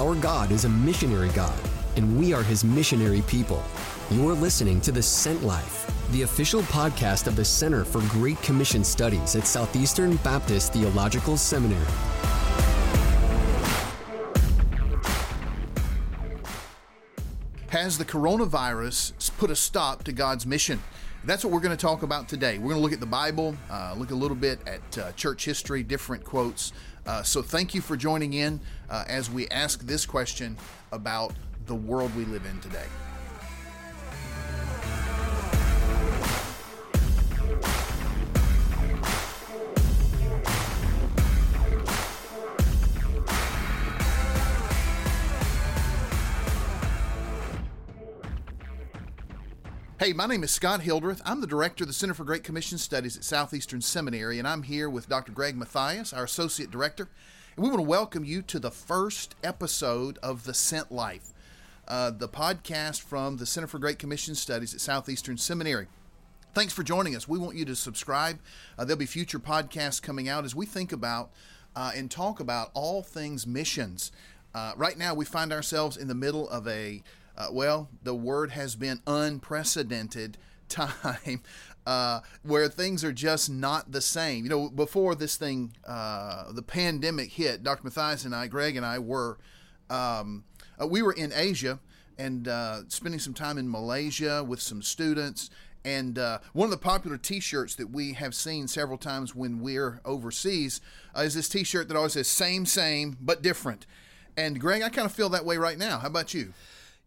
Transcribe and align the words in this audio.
Our 0.00 0.14
God 0.14 0.50
is 0.50 0.64
a 0.64 0.68
missionary 0.70 1.28
God, 1.34 1.60
and 1.96 2.18
we 2.18 2.32
are 2.32 2.42
his 2.42 2.64
missionary 2.64 3.20
people. 3.26 3.62
You're 4.10 4.32
listening 4.32 4.80
to 4.80 4.92
The 4.92 5.02
Sent 5.02 5.44
Life, 5.44 5.92
the 6.12 6.22
official 6.22 6.62
podcast 6.62 7.26
of 7.26 7.36
the 7.36 7.44
Center 7.44 7.84
for 7.84 8.00
Great 8.08 8.40
Commission 8.40 8.82
Studies 8.82 9.36
at 9.36 9.46
Southeastern 9.46 10.16
Baptist 10.16 10.72
Theological 10.72 11.36
Seminary. 11.36 11.84
Has 17.68 17.98
the 17.98 18.06
coronavirus 18.06 19.36
put 19.36 19.50
a 19.50 19.56
stop 19.56 20.04
to 20.04 20.12
God's 20.12 20.46
mission? 20.46 20.82
That's 21.24 21.44
what 21.44 21.52
we're 21.52 21.60
going 21.60 21.76
to 21.76 21.86
talk 21.86 22.02
about 22.02 22.26
today. 22.26 22.56
We're 22.56 22.70
going 22.70 22.76
to 22.76 22.82
look 22.82 22.94
at 22.94 23.00
the 23.00 23.04
Bible, 23.04 23.54
uh, 23.70 23.94
look 23.98 24.12
a 24.12 24.14
little 24.14 24.34
bit 24.34 24.60
at 24.66 24.98
uh, 24.98 25.12
church 25.12 25.44
history, 25.44 25.82
different 25.82 26.24
quotes. 26.24 26.72
Uh, 27.10 27.24
so, 27.24 27.42
thank 27.42 27.74
you 27.74 27.80
for 27.80 27.96
joining 27.96 28.34
in 28.34 28.60
uh, 28.88 29.02
as 29.08 29.28
we 29.28 29.48
ask 29.48 29.84
this 29.84 30.06
question 30.06 30.56
about 30.92 31.34
the 31.66 31.74
world 31.74 32.14
we 32.14 32.24
live 32.26 32.46
in 32.46 32.60
today. 32.60 32.86
Hey, 50.00 50.14
my 50.14 50.24
name 50.24 50.42
is 50.42 50.50
Scott 50.50 50.80
Hildreth. 50.80 51.20
I'm 51.26 51.42
the 51.42 51.46
director 51.46 51.84
of 51.84 51.88
the 51.88 51.92
Center 51.92 52.14
for 52.14 52.24
Great 52.24 52.42
Commission 52.42 52.78
Studies 52.78 53.18
at 53.18 53.22
Southeastern 53.22 53.82
Seminary, 53.82 54.38
and 54.38 54.48
I'm 54.48 54.62
here 54.62 54.88
with 54.88 55.10
Dr. 55.10 55.30
Greg 55.30 55.58
Mathias, 55.58 56.14
our 56.14 56.24
associate 56.24 56.70
director. 56.70 57.10
And 57.54 57.62
we 57.62 57.68
want 57.68 57.82
to 57.82 57.86
welcome 57.86 58.24
you 58.24 58.40
to 58.40 58.58
the 58.58 58.70
first 58.70 59.34
episode 59.44 60.18
of 60.22 60.44
The 60.44 60.54
Sent 60.54 60.90
Life, 60.90 61.34
uh, 61.86 62.12
the 62.12 62.30
podcast 62.30 63.02
from 63.02 63.36
the 63.36 63.44
Center 63.44 63.66
for 63.66 63.78
Great 63.78 63.98
Commission 63.98 64.34
Studies 64.34 64.72
at 64.72 64.80
Southeastern 64.80 65.36
Seminary. 65.36 65.86
Thanks 66.54 66.72
for 66.72 66.82
joining 66.82 67.14
us. 67.14 67.28
We 67.28 67.38
want 67.38 67.56
you 67.56 67.66
to 67.66 67.76
subscribe. 67.76 68.38
Uh, 68.78 68.86
there'll 68.86 68.98
be 68.98 69.04
future 69.04 69.38
podcasts 69.38 70.00
coming 70.00 70.30
out 70.30 70.46
as 70.46 70.54
we 70.54 70.64
think 70.64 70.92
about 70.92 71.30
uh, 71.76 71.92
and 71.94 72.10
talk 72.10 72.40
about 72.40 72.70
all 72.72 73.02
things 73.02 73.46
missions. 73.46 74.12
Uh, 74.54 74.72
right 74.76 74.96
now, 74.96 75.12
we 75.12 75.26
find 75.26 75.52
ourselves 75.52 75.98
in 75.98 76.08
the 76.08 76.14
middle 76.14 76.48
of 76.48 76.66
a 76.66 77.02
uh, 77.40 77.46
well, 77.50 77.88
the 78.02 78.14
word 78.14 78.50
has 78.50 78.76
been 78.76 79.00
unprecedented 79.06 80.36
time 80.68 81.42
uh, 81.86 82.20
where 82.42 82.68
things 82.68 83.02
are 83.02 83.12
just 83.12 83.48
not 83.48 83.92
the 83.92 84.00
same. 84.00 84.44
You 84.44 84.50
know, 84.50 84.68
before 84.68 85.14
this 85.14 85.36
thing, 85.36 85.72
uh, 85.86 86.52
the 86.52 86.62
pandemic 86.62 87.32
hit, 87.32 87.62
Dr. 87.62 87.82
Mathias 87.84 88.24
and 88.24 88.34
I, 88.34 88.46
Greg 88.46 88.76
and 88.76 88.84
I 88.84 88.98
were, 88.98 89.38
um, 89.88 90.44
uh, 90.80 90.86
we 90.86 91.02
were 91.02 91.12
in 91.12 91.32
Asia 91.34 91.80
and 92.18 92.46
uh, 92.46 92.82
spending 92.88 93.20
some 93.20 93.34
time 93.34 93.56
in 93.56 93.70
Malaysia 93.70 94.44
with 94.44 94.60
some 94.60 94.82
students. 94.82 95.48
And 95.82 96.18
uh, 96.18 96.40
one 96.52 96.66
of 96.66 96.70
the 96.70 96.76
popular 96.76 97.16
T-shirts 97.16 97.74
that 97.76 97.90
we 97.90 98.12
have 98.12 98.34
seen 98.34 98.68
several 98.68 98.98
times 98.98 99.34
when 99.34 99.60
we're 99.60 100.02
overseas 100.04 100.82
uh, 101.16 101.22
is 101.22 101.34
this 101.34 101.48
T-shirt 101.48 101.88
that 101.88 101.96
always 101.96 102.12
says 102.12 102.28
"same, 102.28 102.66
same, 102.66 103.16
but 103.18 103.40
different." 103.40 103.86
And 104.36 104.60
Greg, 104.60 104.82
I 104.82 104.90
kind 104.90 105.06
of 105.06 105.12
feel 105.12 105.30
that 105.30 105.46
way 105.46 105.56
right 105.56 105.78
now. 105.78 105.98
How 106.00 106.08
about 106.08 106.34
you? 106.34 106.52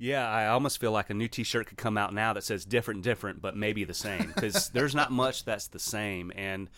Yeah, 0.04 0.30
I 0.30 0.48
almost 0.48 0.82
feel 0.82 0.92
like 0.92 1.10
a 1.10 1.14
new 1.14 1.30
T-shirt 1.30 1.68
could 1.68 1.78
come 1.78 1.98
out 1.98 2.14
now 2.14 2.34
that 2.34 2.44
says 2.44 2.66
"different, 2.66 3.04
different, 3.04 3.42
but 3.42 3.56
maybe 3.56 3.86
the 3.86 3.94
same" 3.94 4.34
because 4.36 4.68
there's 4.74 4.94
not 4.94 5.14
much 5.14 5.46
that's 5.46 5.68
the 5.68 5.80
same. 5.80 6.30
And 6.36 6.70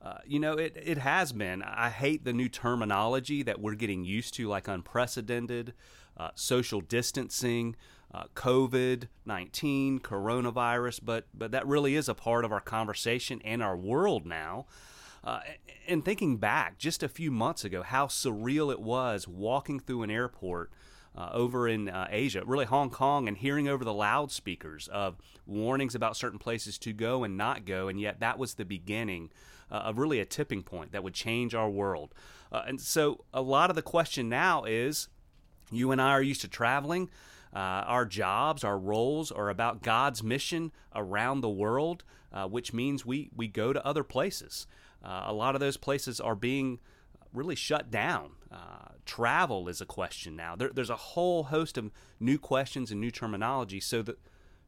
uh, 0.00 0.16
you 0.24 0.40
know, 0.40 0.54
it 0.54 0.74
it 0.82 0.96
has 0.96 1.32
been. 1.32 1.62
I 1.62 1.90
hate 1.90 2.24
the 2.24 2.32
new 2.32 2.48
terminology 2.48 3.42
that 3.42 3.60
we're 3.60 3.74
getting 3.74 4.06
used 4.06 4.32
to, 4.34 4.48
like 4.48 4.68
unprecedented, 4.68 5.74
uh, 6.16 6.30
social 6.34 6.80
distancing, 6.80 7.76
uh, 8.14 8.24
COVID 8.34 9.08
nineteen, 9.26 10.00
coronavirus. 10.00 11.00
But 11.04 11.26
but 11.34 11.50
that 11.50 11.66
really 11.66 11.94
is 11.94 12.08
a 12.08 12.14
part 12.14 12.42
of 12.42 12.52
our 12.52 12.60
conversation 12.62 13.42
and 13.44 13.62
our 13.62 13.76
world 13.76 14.24
now. 14.24 14.64
Uh, 15.22 15.40
and 15.86 16.02
thinking 16.06 16.38
back 16.38 16.78
just 16.78 17.02
a 17.02 17.08
few 17.08 17.30
months 17.30 17.66
ago, 17.66 17.82
how 17.82 18.06
surreal 18.06 18.72
it 18.72 18.80
was 18.80 19.28
walking 19.28 19.78
through 19.78 20.04
an 20.04 20.10
airport 20.10 20.72
uh, 21.16 21.30
over 21.32 21.68
in 21.68 21.88
uh, 21.88 22.08
Asia, 22.10 22.42
really 22.46 22.64
Hong 22.64 22.90
Kong, 22.90 23.28
and 23.28 23.36
hearing 23.36 23.68
over 23.68 23.84
the 23.84 23.92
loudspeakers 23.92 24.88
of 24.88 25.16
warnings 25.46 25.94
about 25.94 26.16
certain 26.16 26.38
places 26.38 26.78
to 26.78 26.92
go 26.92 27.24
and 27.24 27.36
not 27.36 27.64
go, 27.64 27.88
and 27.88 28.00
yet 28.00 28.20
that 28.20 28.38
was 28.38 28.54
the 28.54 28.64
beginning 28.64 29.30
uh, 29.70 29.76
of 29.76 29.98
really 29.98 30.20
a 30.20 30.24
tipping 30.24 30.62
point 30.62 30.92
that 30.92 31.02
would 31.02 31.14
change 31.14 31.54
our 31.54 31.68
world. 31.68 32.14
Uh, 32.50 32.62
and 32.66 32.80
so, 32.80 33.24
a 33.32 33.42
lot 33.42 33.70
of 33.70 33.76
the 33.76 33.82
question 33.82 34.28
now 34.28 34.64
is 34.64 35.08
you 35.70 35.90
and 35.90 36.00
I 36.00 36.10
are 36.10 36.22
used 36.22 36.42
to 36.42 36.48
traveling. 36.48 37.10
Uh, 37.54 37.84
our 37.86 38.06
jobs, 38.06 38.64
our 38.64 38.78
roles 38.78 39.30
are 39.30 39.50
about 39.50 39.82
God's 39.82 40.22
mission 40.22 40.72
around 40.94 41.40
the 41.40 41.50
world, 41.50 42.04
uh, 42.32 42.46
which 42.46 42.72
means 42.72 43.04
we, 43.04 43.30
we 43.36 43.46
go 43.46 43.72
to 43.72 43.86
other 43.86 44.04
places. 44.04 44.66
Uh, 45.04 45.24
a 45.26 45.32
lot 45.32 45.54
of 45.54 45.60
those 45.60 45.76
places 45.76 46.20
are 46.20 46.34
being 46.34 46.78
really 47.32 47.54
shut 47.54 47.90
down. 47.90 48.30
Uh, 48.52 48.92
travel 49.06 49.68
is 49.68 49.80
a 49.80 49.86
question 49.86 50.36
now. 50.36 50.54
There, 50.54 50.70
there's 50.70 50.90
a 50.90 50.96
whole 50.96 51.44
host 51.44 51.78
of 51.78 51.90
new 52.20 52.38
questions 52.38 52.90
and 52.90 53.00
new 53.00 53.10
terminology. 53.10 53.80
So 53.80 54.02
that 54.02 54.18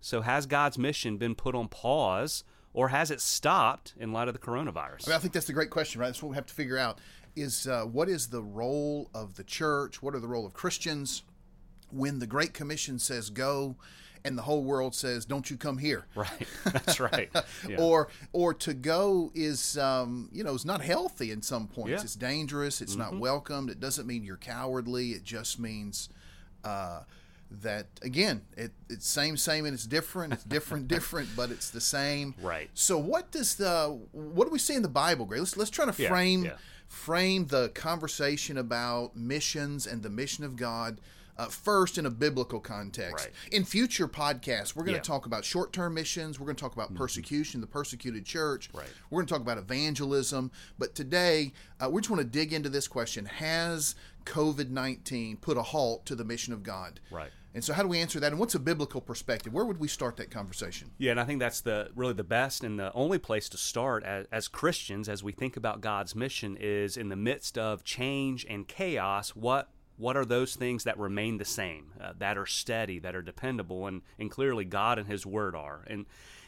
so 0.00 0.22
has 0.22 0.46
God's 0.46 0.78
mission 0.78 1.16
been 1.16 1.34
put 1.34 1.54
on 1.54 1.68
pause, 1.68 2.44
or 2.72 2.88
has 2.88 3.10
it 3.10 3.20
stopped 3.20 3.94
in 3.98 4.12
light 4.12 4.28
of 4.28 4.34
the 4.34 4.40
coronavirus? 4.40 5.06
I, 5.06 5.10
mean, 5.10 5.16
I 5.16 5.18
think 5.18 5.32
that's 5.32 5.46
the 5.46 5.52
great 5.52 5.70
question, 5.70 6.00
right? 6.00 6.08
That's 6.08 6.22
what 6.22 6.30
we 6.30 6.36
have 6.36 6.46
to 6.46 6.54
figure 6.54 6.78
out: 6.78 6.98
is 7.36 7.66
uh, 7.66 7.82
what 7.84 8.08
is 8.08 8.28
the 8.28 8.42
role 8.42 9.10
of 9.14 9.36
the 9.36 9.44
church? 9.44 10.02
What 10.02 10.14
are 10.14 10.20
the 10.20 10.28
role 10.28 10.46
of 10.46 10.52
Christians? 10.52 11.22
when 11.94 12.18
the 12.18 12.26
Great 12.26 12.52
Commission 12.52 12.98
says 12.98 13.30
go, 13.30 13.76
and 14.24 14.38
the 14.38 14.42
whole 14.42 14.64
world 14.64 14.94
says 14.94 15.24
don't 15.24 15.50
you 15.50 15.56
come 15.56 15.78
here. 15.78 16.06
Right. 16.14 16.48
That's 16.64 16.98
right. 16.98 17.30
Yeah. 17.68 17.76
or 17.78 18.08
or 18.32 18.54
to 18.54 18.74
go 18.74 19.30
is 19.34 19.76
um, 19.78 20.28
you 20.32 20.42
know 20.42 20.54
is 20.54 20.64
not 20.64 20.80
healthy 20.80 21.30
in 21.30 21.42
some 21.42 21.68
points. 21.68 21.90
Yeah. 21.90 22.00
it's 22.00 22.14
dangerous. 22.14 22.80
It's 22.80 22.92
mm-hmm. 22.92 23.12
not 23.12 23.18
welcomed. 23.18 23.70
It 23.70 23.80
doesn't 23.80 24.06
mean 24.06 24.24
you're 24.24 24.36
cowardly. 24.36 25.10
It 25.10 25.24
just 25.24 25.58
means 25.58 26.08
uh, 26.64 27.00
that 27.50 27.86
again 28.02 28.42
it, 28.56 28.72
it's 28.88 29.06
same 29.06 29.36
same 29.36 29.66
and 29.66 29.74
it's 29.74 29.86
different. 29.86 30.32
It's 30.32 30.44
different 30.44 30.88
different 30.94 31.28
but 31.36 31.50
it's 31.50 31.70
the 31.70 31.80
same. 31.80 32.34
Right. 32.40 32.70
So 32.74 32.98
what 32.98 33.30
does 33.30 33.56
the 33.56 34.00
what 34.12 34.46
do 34.46 34.50
we 34.50 34.58
see 34.58 34.74
in 34.74 34.82
the 34.82 34.88
bible 34.88 35.26
great 35.26 35.40
let's 35.40 35.56
let's 35.56 35.70
try 35.70 35.84
to 35.84 35.92
frame 35.92 36.46
yeah, 36.46 36.52
frame 36.88 37.46
the 37.46 37.68
conversation 37.70 38.56
about 38.56 39.16
missions 39.16 39.86
and 39.86 40.02
the 40.02 40.10
mission 40.10 40.44
of 40.44 40.56
god 40.56 41.00
uh, 41.36 41.46
first 41.46 41.98
in 41.98 42.06
a 42.06 42.10
biblical 42.10 42.60
context. 42.60 43.26
Right. 43.26 43.34
In 43.52 43.64
future 43.64 44.08
podcasts, 44.08 44.76
we're 44.76 44.84
going 44.84 44.94
to 44.94 44.98
yeah. 44.98 45.02
talk 45.02 45.26
about 45.26 45.44
short 45.44 45.72
term 45.72 45.94
missions. 45.94 46.38
We're 46.38 46.46
going 46.46 46.56
to 46.56 46.60
talk 46.60 46.74
about 46.74 46.88
mm-hmm. 46.88 46.98
persecution, 46.98 47.60
the 47.60 47.66
persecuted 47.66 48.24
church. 48.24 48.70
Right. 48.72 48.86
We're 49.10 49.18
going 49.18 49.26
to 49.26 49.32
talk 49.32 49.42
about 49.42 49.58
evangelism. 49.58 50.50
But 50.78 50.94
today, 50.94 51.52
uh, 51.80 51.90
we 51.90 52.00
just 52.00 52.10
want 52.10 52.20
to 52.20 52.28
dig 52.28 52.52
into 52.52 52.68
this 52.68 52.88
question 52.88 53.26
Has 53.26 53.94
COVID 54.24 54.70
19 54.70 55.38
put 55.38 55.56
a 55.56 55.62
halt 55.62 56.06
to 56.06 56.14
the 56.14 56.24
mission 56.24 56.52
of 56.52 56.62
God? 56.62 57.00
Right. 57.10 57.30
And 57.54 57.62
so, 57.62 57.72
how 57.72 57.82
do 57.82 57.88
we 57.88 58.00
answer 58.00 58.18
that? 58.18 58.32
And 58.32 58.40
what's 58.40 58.56
a 58.56 58.60
biblical 58.60 59.00
perspective? 59.00 59.52
Where 59.52 59.64
would 59.64 59.78
we 59.78 59.86
start 59.86 60.16
that 60.16 60.28
conversation? 60.30 60.90
Yeah, 60.98 61.12
and 61.12 61.20
I 61.20 61.24
think 61.24 61.38
that's 61.38 61.60
the 61.60 61.88
really 61.94 62.12
the 62.12 62.24
best 62.24 62.64
and 62.64 62.78
the 62.78 62.92
only 62.94 63.18
place 63.18 63.48
to 63.50 63.56
start 63.56 64.02
as, 64.02 64.26
as 64.32 64.48
Christians 64.48 65.08
as 65.08 65.22
we 65.22 65.30
think 65.30 65.56
about 65.56 65.80
God's 65.80 66.16
mission 66.16 66.56
is 66.58 66.96
in 66.96 67.10
the 67.10 67.16
midst 67.16 67.56
of 67.56 67.84
change 67.84 68.44
and 68.50 68.66
chaos. 68.66 69.36
What 69.36 69.68
what 69.96 70.16
are 70.16 70.24
those 70.24 70.56
things 70.56 70.84
that 70.84 70.98
remain 70.98 71.38
the 71.38 71.44
same, 71.44 71.92
uh, 72.00 72.12
that 72.18 72.36
are 72.36 72.46
steady, 72.46 72.98
that 72.98 73.14
are 73.14 73.22
dependable, 73.22 73.86
and, 73.86 74.02
and 74.18 74.30
clearly 74.30 74.64
God 74.64 74.98
and 74.98 75.08
His 75.08 75.24
Word 75.24 75.54
are. 75.54 75.84
And 75.86 76.06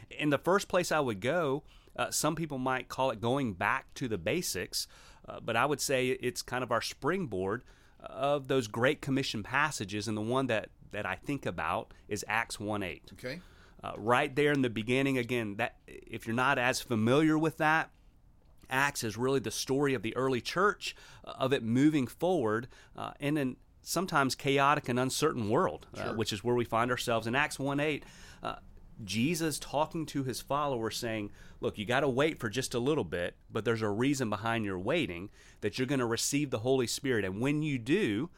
in 0.09 0.29
the 0.29 0.37
first 0.37 0.67
place 0.67 0.91
I 0.91 0.99
would 0.99 1.21
go, 1.21 1.63
uh, 1.95 2.11
some 2.11 2.35
people 2.35 2.57
might 2.57 2.89
call 2.89 3.11
it 3.11 3.21
going 3.21 3.53
back 3.53 3.93
to 3.95 4.07
the 4.07 4.17
basics, 4.17 4.87
uh, 5.27 5.39
but 5.39 5.55
I 5.55 5.65
would 5.65 5.81
say 5.81 6.09
it's 6.09 6.41
kind 6.41 6.63
of 6.63 6.71
our 6.71 6.81
springboard 6.81 7.63
of 7.99 8.47
those 8.47 8.67
Great 8.67 9.01
Commission 9.01 9.43
passages, 9.43 10.07
and 10.07 10.15
the 10.15 10.21
one 10.21 10.47
that, 10.47 10.69
that 10.91 11.05
I 11.05 11.15
think 11.15 11.45
about 11.45 11.93
is 12.07 12.23
Acts 12.27 12.59
1 12.59 12.83
8. 12.83 13.11
Okay. 13.13 13.39
Uh, 13.83 13.91
right 13.95 14.35
there 14.35 14.51
in 14.51 14.61
the 14.61 14.69
beginning, 14.69 15.17
again, 15.17 15.55
that 15.57 15.75
if 15.87 16.25
you're 16.25 16.35
not 16.35 16.57
as 16.57 16.81
familiar 16.81 17.37
with 17.37 17.57
that, 17.57 17.91
Acts 18.69 19.03
is 19.03 19.17
really 19.17 19.39
the 19.39 19.51
story 19.51 19.93
of 19.93 20.01
the 20.01 20.15
early 20.15 20.41
church, 20.41 20.95
uh, 21.25 21.33
of 21.37 21.53
it 21.53 21.63
moving 21.63 22.07
forward 22.07 22.67
uh, 22.95 23.11
in 23.19 23.37
an 23.37 23.57
sometimes 23.81 24.35
chaotic 24.35 24.89
and 24.89 24.99
uncertain 24.99 25.49
world, 25.49 25.87
uh, 25.93 26.01
sure. 26.01 26.09
uh, 26.09 26.13
which 26.13 26.33
is 26.33 26.43
where 26.43 26.55
we 26.55 26.65
find 26.65 26.91
ourselves 26.91 27.27
in 27.27 27.35
Acts 27.35 27.57
1 27.57 27.79
8. 27.79 28.03
Uh, 28.43 28.55
Jesus 29.03 29.59
talking 29.59 30.05
to 30.07 30.23
his 30.23 30.41
followers 30.41 30.97
saying, 30.97 31.31
Look, 31.61 31.77
you 31.77 31.85
got 31.85 32.01
to 32.01 32.09
wait 32.09 32.39
for 32.39 32.49
just 32.49 32.73
a 32.73 32.79
little 32.79 33.03
bit, 33.03 33.35
but 33.51 33.63
there's 33.63 33.81
a 33.81 33.89
reason 33.89 34.29
behind 34.29 34.65
your 34.65 34.79
waiting 34.79 35.29
that 35.61 35.77
you're 35.77 35.87
going 35.87 35.99
to 35.99 36.05
receive 36.05 36.49
the 36.49 36.59
Holy 36.59 36.87
Spirit. 36.87 37.23
And 37.23 37.39
when 37.39 37.61
you 37.61 37.77
do, 37.77 38.29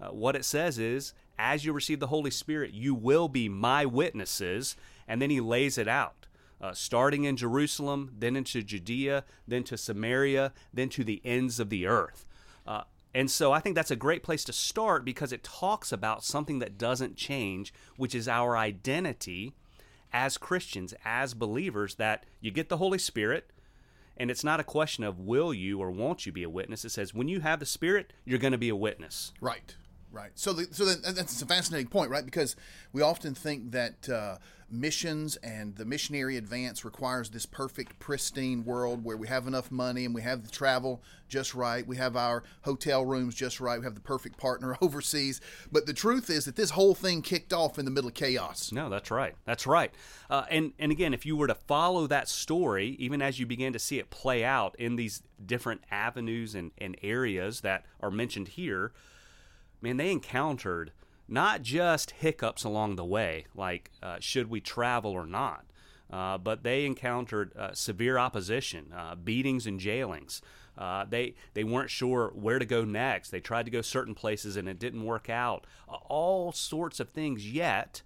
uh, 0.00 0.08
what 0.08 0.36
it 0.36 0.44
says 0.44 0.78
is, 0.78 1.14
as 1.38 1.64
you 1.64 1.72
receive 1.72 2.00
the 2.00 2.08
Holy 2.08 2.30
Spirit, 2.30 2.72
you 2.72 2.94
will 2.94 3.28
be 3.28 3.48
my 3.48 3.86
witnesses. 3.86 4.76
And 5.06 5.22
then 5.22 5.30
he 5.30 5.40
lays 5.40 5.78
it 5.78 5.88
out 5.88 6.17
uh, 6.60 6.72
starting 6.72 7.24
in 7.24 7.36
Jerusalem, 7.36 8.12
then 8.18 8.36
into 8.36 8.62
Judea, 8.62 9.24
then 9.46 9.64
to 9.64 9.76
Samaria, 9.76 10.52
then 10.72 10.88
to 10.90 11.04
the 11.04 11.20
ends 11.24 11.60
of 11.60 11.70
the 11.70 11.86
earth. 11.86 12.26
Uh, 12.66 12.82
And 13.14 13.30
so 13.30 13.52
I 13.52 13.60
think 13.60 13.74
that's 13.74 13.90
a 13.90 13.96
great 13.96 14.22
place 14.22 14.44
to 14.44 14.52
start 14.52 15.04
because 15.04 15.32
it 15.32 15.42
talks 15.42 15.92
about 15.92 16.24
something 16.24 16.58
that 16.58 16.76
doesn't 16.78 17.16
change, 17.16 17.72
which 17.96 18.14
is 18.14 18.28
our 18.28 18.56
identity 18.56 19.54
as 20.12 20.38
Christians, 20.38 20.94
as 21.04 21.34
believers, 21.34 21.94
that 21.96 22.24
you 22.40 22.50
get 22.50 22.68
the 22.68 22.76
Holy 22.76 22.98
Spirit. 22.98 23.50
And 24.16 24.30
it's 24.30 24.44
not 24.44 24.60
a 24.60 24.64
question 24.64 25.04
of 25.04 25.18
will 25.18 25.54
you 25.54 25.80
or 25.80 25.90
won't 25.90 26.26
you 26.26 26.32
be 26.32 26.42
a 26.42 26.50
witness. 26.50 26.84
It 26.84 26.90
says 26.90 27.14
when 27.14 27.28
you 27.28 27.40
have 27.40 27.60
the 27.60 27.66
Spirit, 27.66 28.12
you're 28.24 28.38
going 28.38 28.52
to 28.52 28.58
be 28.58 28.68
a 28.68 28.76
witness. 28.76 29.32
Right. 29.40 29.74
Right. 30.10 30.30
So, 30.34 30.52
the, 30.52 30.72
so 30.72 30.84
that, 30.86 31.14
that's 31.14 31.40
a 31.42 31.46
fascinating 31.46 31.88
point, 31.88 32.10
right? 32.10 32.24
Because 32.24 32.56
we 32.92 33.02
often 33.02 33.34
think 33.34 33.72
that 33.72 34.08
uh, 34.08 34.38
missions 34.70 35.36
and 35.36 35.76
the 35.76 35.84
missionary 35.84 36.36
advance 36.36 36.84
requires 36.84 37.30
this 37.30 37.46
perfect, 37.46 37.98
pristine 37.98 38.64
world 38.64 39.04
where 39.04 39.16
we 39.16 39.28
have 39.28 39.46
enough 39.46 39.70
money 39.70 40.04
and 40.04 40.14
we 40.14 40.22
have 40.22 40.44
the 40.44 40.50
travel 40.50 41.02
just 41.28 41.54
right, 41.54 41.86
we 41.86 41.96
have 41.96 42.16
our 42.16 42.42
hotel 42.62 43.04
rooms 43.04 43.34
just 43.34 43.60
right, 43.60 43.78
we 43.78 43.84
have 43.84 43.94
the 43.94 44.00
perfect 44.00 44.38
partner 44.38 44.76
overseas. 44.82 45.40
But 45.70 45.86
the 45.86 45.92
truth 45.92 46.30
is 46.30 46.44
that 46.46 46.56
this 46.56 46.70
whole 46.70 46.94
thing 46.94 47.22
kicked 47.22 47.52
off 47.52 47.78
in 47.78 47.84
the 47.84 47.90
middle 47.90 48.08
of 48.08 48.14
chaos. 48.14 48.72
No, 48.72 48.88
that's 48.88 49.10
right. 49.10 49.34
That's 49.44 49.66
right. 49.66 49.92
Uh, 50.30 50.44
and 50.50 50.72
and 50.78 50.92
again, 50.92 51.12
if 51.14 51.26
you 51.26 51.36
were 51.36 51.46
to 51.46 51.54
follow 51.54 52.06
that 52.06 52.28
story, 52.28 52.96
even 52.98 53.20
as 53.22 53.38
you 53.38 53.46
begin 53.46 53.72
to 53.72 53.78
see 53.78 53.98
it 53.98 54.10
play 54.10 54.44
out 54.44 54.74
in 54.78 54.96
these 54.96 55.22
different 55.44 55.82
avenues 55.90 56.54
and, 56.54 56.72
and 56.78 56.96
areas 57.02 57.60
that 57.60 57.84
are 58.00 58.10
mentioned 58.10 58.48
here 58.48 58.92
man, 59.80 59.96
they 59.96 60.10
encountered 60.10 60.92
not 61.28 61.62
just 61.62 62.12
hiccups 62.12 62.64
along 62.64 62.96
the 62.96 63.04
way, 63.04 63.46
like 63.54 63.90
uh, 64.02 64.16
should 64.20 64.48
we 64.48 64.60
travel 64.60 65.10
or 65.12 65.26
not, 65.26 65.66
uh, 66.10 66.38
but 66.38 66.62
they 66.62 66.86
encountered 66.86 67.54
uh, 67.56 67.72
severe 67.74 68.18
opposition, 68.18 68.92
uh, 68.96 69.14
beatings 69.14 69.66
and 69.66 69.78
jailings. 69.78 70.40
Uh, 70.76 71.04
they 71.04 71.34
they 71.54 71.64
weren't 71.64 71.90
sure 71.90 72.32
where 72.34 72.58
to 72.58 72.64
go 72.64 72.84
next. 72.84 73.30
They 73.30 73.40
tried 73.40 73.64
to 73.64 73.70
go 73.70 73.82
certain 73.82 74.14
places 74.14 74.56
and 74.56 74.68
it 74.68 74.78
didn't 74.78 75.04
work 75.04 75.28
out. 75.28 75.66
all 75.88 76.52
sorts 76.52 77.00
of 77.00 77.10
things. 77.10 77.50
Yet 77.50 78.02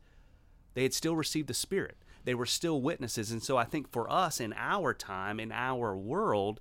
they 0.74 0.82
had 0.82 0.94
still 0.94 1.14
received 1.14 1.48
the 1.48 1.54
Spirit. 1.54 1.98
They 2.24 2.34
were 2.34 2.46
still 2.46 2.80
witnesses. 2.80 3.30
And 3.30 3.42
so 3.42 3.56
I 3.56 3.64
think 3.64 3.90
for 3.90 4.10
us 4.10 4.40
in 4.40 4.54
our 4.56 4.94
time, 4.94 5.38
in 5.38 5.52
our 5.52 5.96
world, 5.96 6.60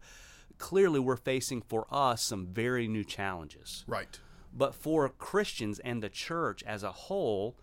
clearly 0.58 1.00
we're 1.00 1.16
facing 1.16 1.62
for 1.62 1.88
us 1.90 2.22
some 2.22 2.48
very 2.48 2.88
new 2.88 3.04
challenges. 3.04 3.86
Right. 3.88 4.20
But 4.54 4.76
for 4.76 5.08
Christians 5.10 5.80
and 5.80 6.04
the 6.04 6.10
church 6.10 6.64
as 6.64 6.84
a 6.84 6.92
whole, 6.92 7.58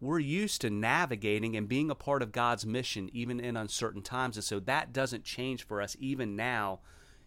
we're 0.00 0.18
used 0.18 0.60
to 0.62 0.70
navigating 0.70 1.56
and 1.56 1.68
being 1.68 1.90
a 1.90 1.94
part 1.94 2.22
of 2.22 2.32
God's 2.32 2.66
mission 2.66 3.10
even 3.12 3.40
in 3.40 3.56
uncertain 3.56 4.02
times. 4.02 4.36
And 4.36 4.44
so 4.44 4.58
that 4.60 4.92
doesn't 4.92 5.24
change 5.24 5.64
for 5.66 5.80
us 5.82 5.96
even 6.00 6.34
now 6.36 6.80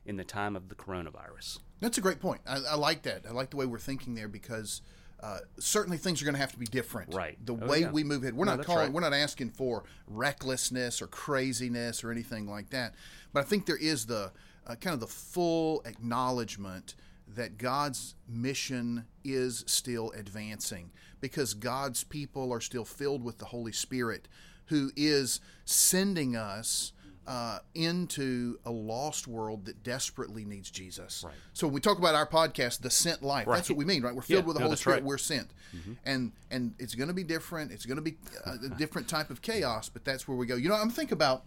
in 0.05 0.17
the 0.17 0.23
time 0.23 0.55
of 0.55 0.69
the 0.69 0.75
coronavirus. 0.75 1.59
That's 1.79 1.97
a 1.97 2.01
great 2.01 2.19
point. 2.19 2.41
I, 2.47 2.59
I 2.71 2.75
like 2.75 3.01
that. 3.03 3.25
I 3.27 3.31
like 3.31 3.49
the 3.49 3.57
way 3.57 3.65
we're 3.65 3.79
thinking 3.79 4.13
there 4.15 4.27
because 4.27 4.81
uh, 5.21 5.39
certainly 5.59 5.97
things 5.97 6.21
are 6.21 6.25
going 6.25 6.35
to 6.35 6.39
have 6.41 6.51
to 6.51 6.59
be 6.59 6.65
different. 6.65 7.13
Right. 7.13 7.37
The 7.45 7.53
Oh, 7.53 7.67
way 7.67 7.79
yeah. 7.81 7.91
we 7.91 8.03
move 8.03 8.23
ahead. 8.23 8.35
We're 8.35 8.45
No, 8.45 8.55
not 8.57 8.65
calling. 8.65 8.83
right. 8.85 8.91
We're 8.93 9.01
not 9.01 9.13
asking 9.13 9.51
for 9.51 9.83
recklessness 10.07 11.01
or 11.01 11.07
craziness 11.07 12.03
or 12.03 12.11
anything 12.11 12.47
like 12.47 12.69
that. 12.71 12.93
But 13.33 13.41
I 13.41 13.43
think 13.43 13.65
there 13.65 13.77
is 13.77 14.05
the 14.05 14.31
uh, 14.67 14.75
kind 14.75 14.93
of 14.93 14.99
the 14.99 15.07
full 15.07 15.81
acknowledgement 15.85 16.95
that 17.27 17.57
God's 17.57 18.15
mission 18.27 19.05
is 19.23 19.63
still 19.67 20.11
advancing 20.11 20.91
because 21.21 21.53
God's 21.53 22.03
people 22.03 22.51
are 22.53 22.61
still 22.61 22.85
filled 22.85 23.23
with 23.23 23.39
the 23.39 23.45
Holy 23.45 23.71
Spirit, 23.71 24.27
who 24.65 24.91
is 24.95 25.39
sending 25.65 26.35
us. 26.35 26.91
Uh, 27.27 27.57
into 27.73 28.59
a 28.65 28.71
lost 28.71 29.27
world 29.27 29.65
that 29.65 29.81
desperately 29.81 30.45
needs 30.45 30.69
Jesus. 30.69 31.23
Right. 31.25 31.33
So 31.53 31.65
when 31.65 31.73
we 31.73 31.81
talk 31.81 31.97
about 31.97 32.13
our 32.13 32.27
podcast, 32.27 32.81
the 32.81 32.91
sent 32.91 33.23
life, 33.23 33.47
that's 33.47 33.67
what 33.67 33.77
we 33.79 33.83
mean, 33.83 34.03
right? 34.03 34.13
We're 34.13 34.21
filled 34.21 34.43
Yeah, 34.43 34.45
with 34.47 34.53
the 34.57 34.59
no, 34.59 34.65
Holy 34.67 34.77
Spirit. 34.77 34.97
right. 34.97 35.03
We're 35.03 35.17
sent, 35.17 35.49
and 36.05 36.33
and 36.51 36.75
it's 36.77 36.93
going 36.93 37.07
to 37.07 37.15
be 37.15 37.23
different. 37.23 37.71
It's 37.71 37.87
going 37.87 37.95
to 37.95 38.03
be 38.03 38.17
a, 38.45 38.51
a 38.67 38.69
different 38.77 39.07
type 39.07 39.31
of 39.31 39.41
chaos, 39.41 39.89
but 39.89 40.05
that's 40.05 40.27
where 40.27 40.37
we 40.37 40.45
go. 40.45 40.55
You 40.55 40.69
know, 40.69 40.75
I'm 40.75 40.91
thinking 40.91 41.13
about 41.13 41.45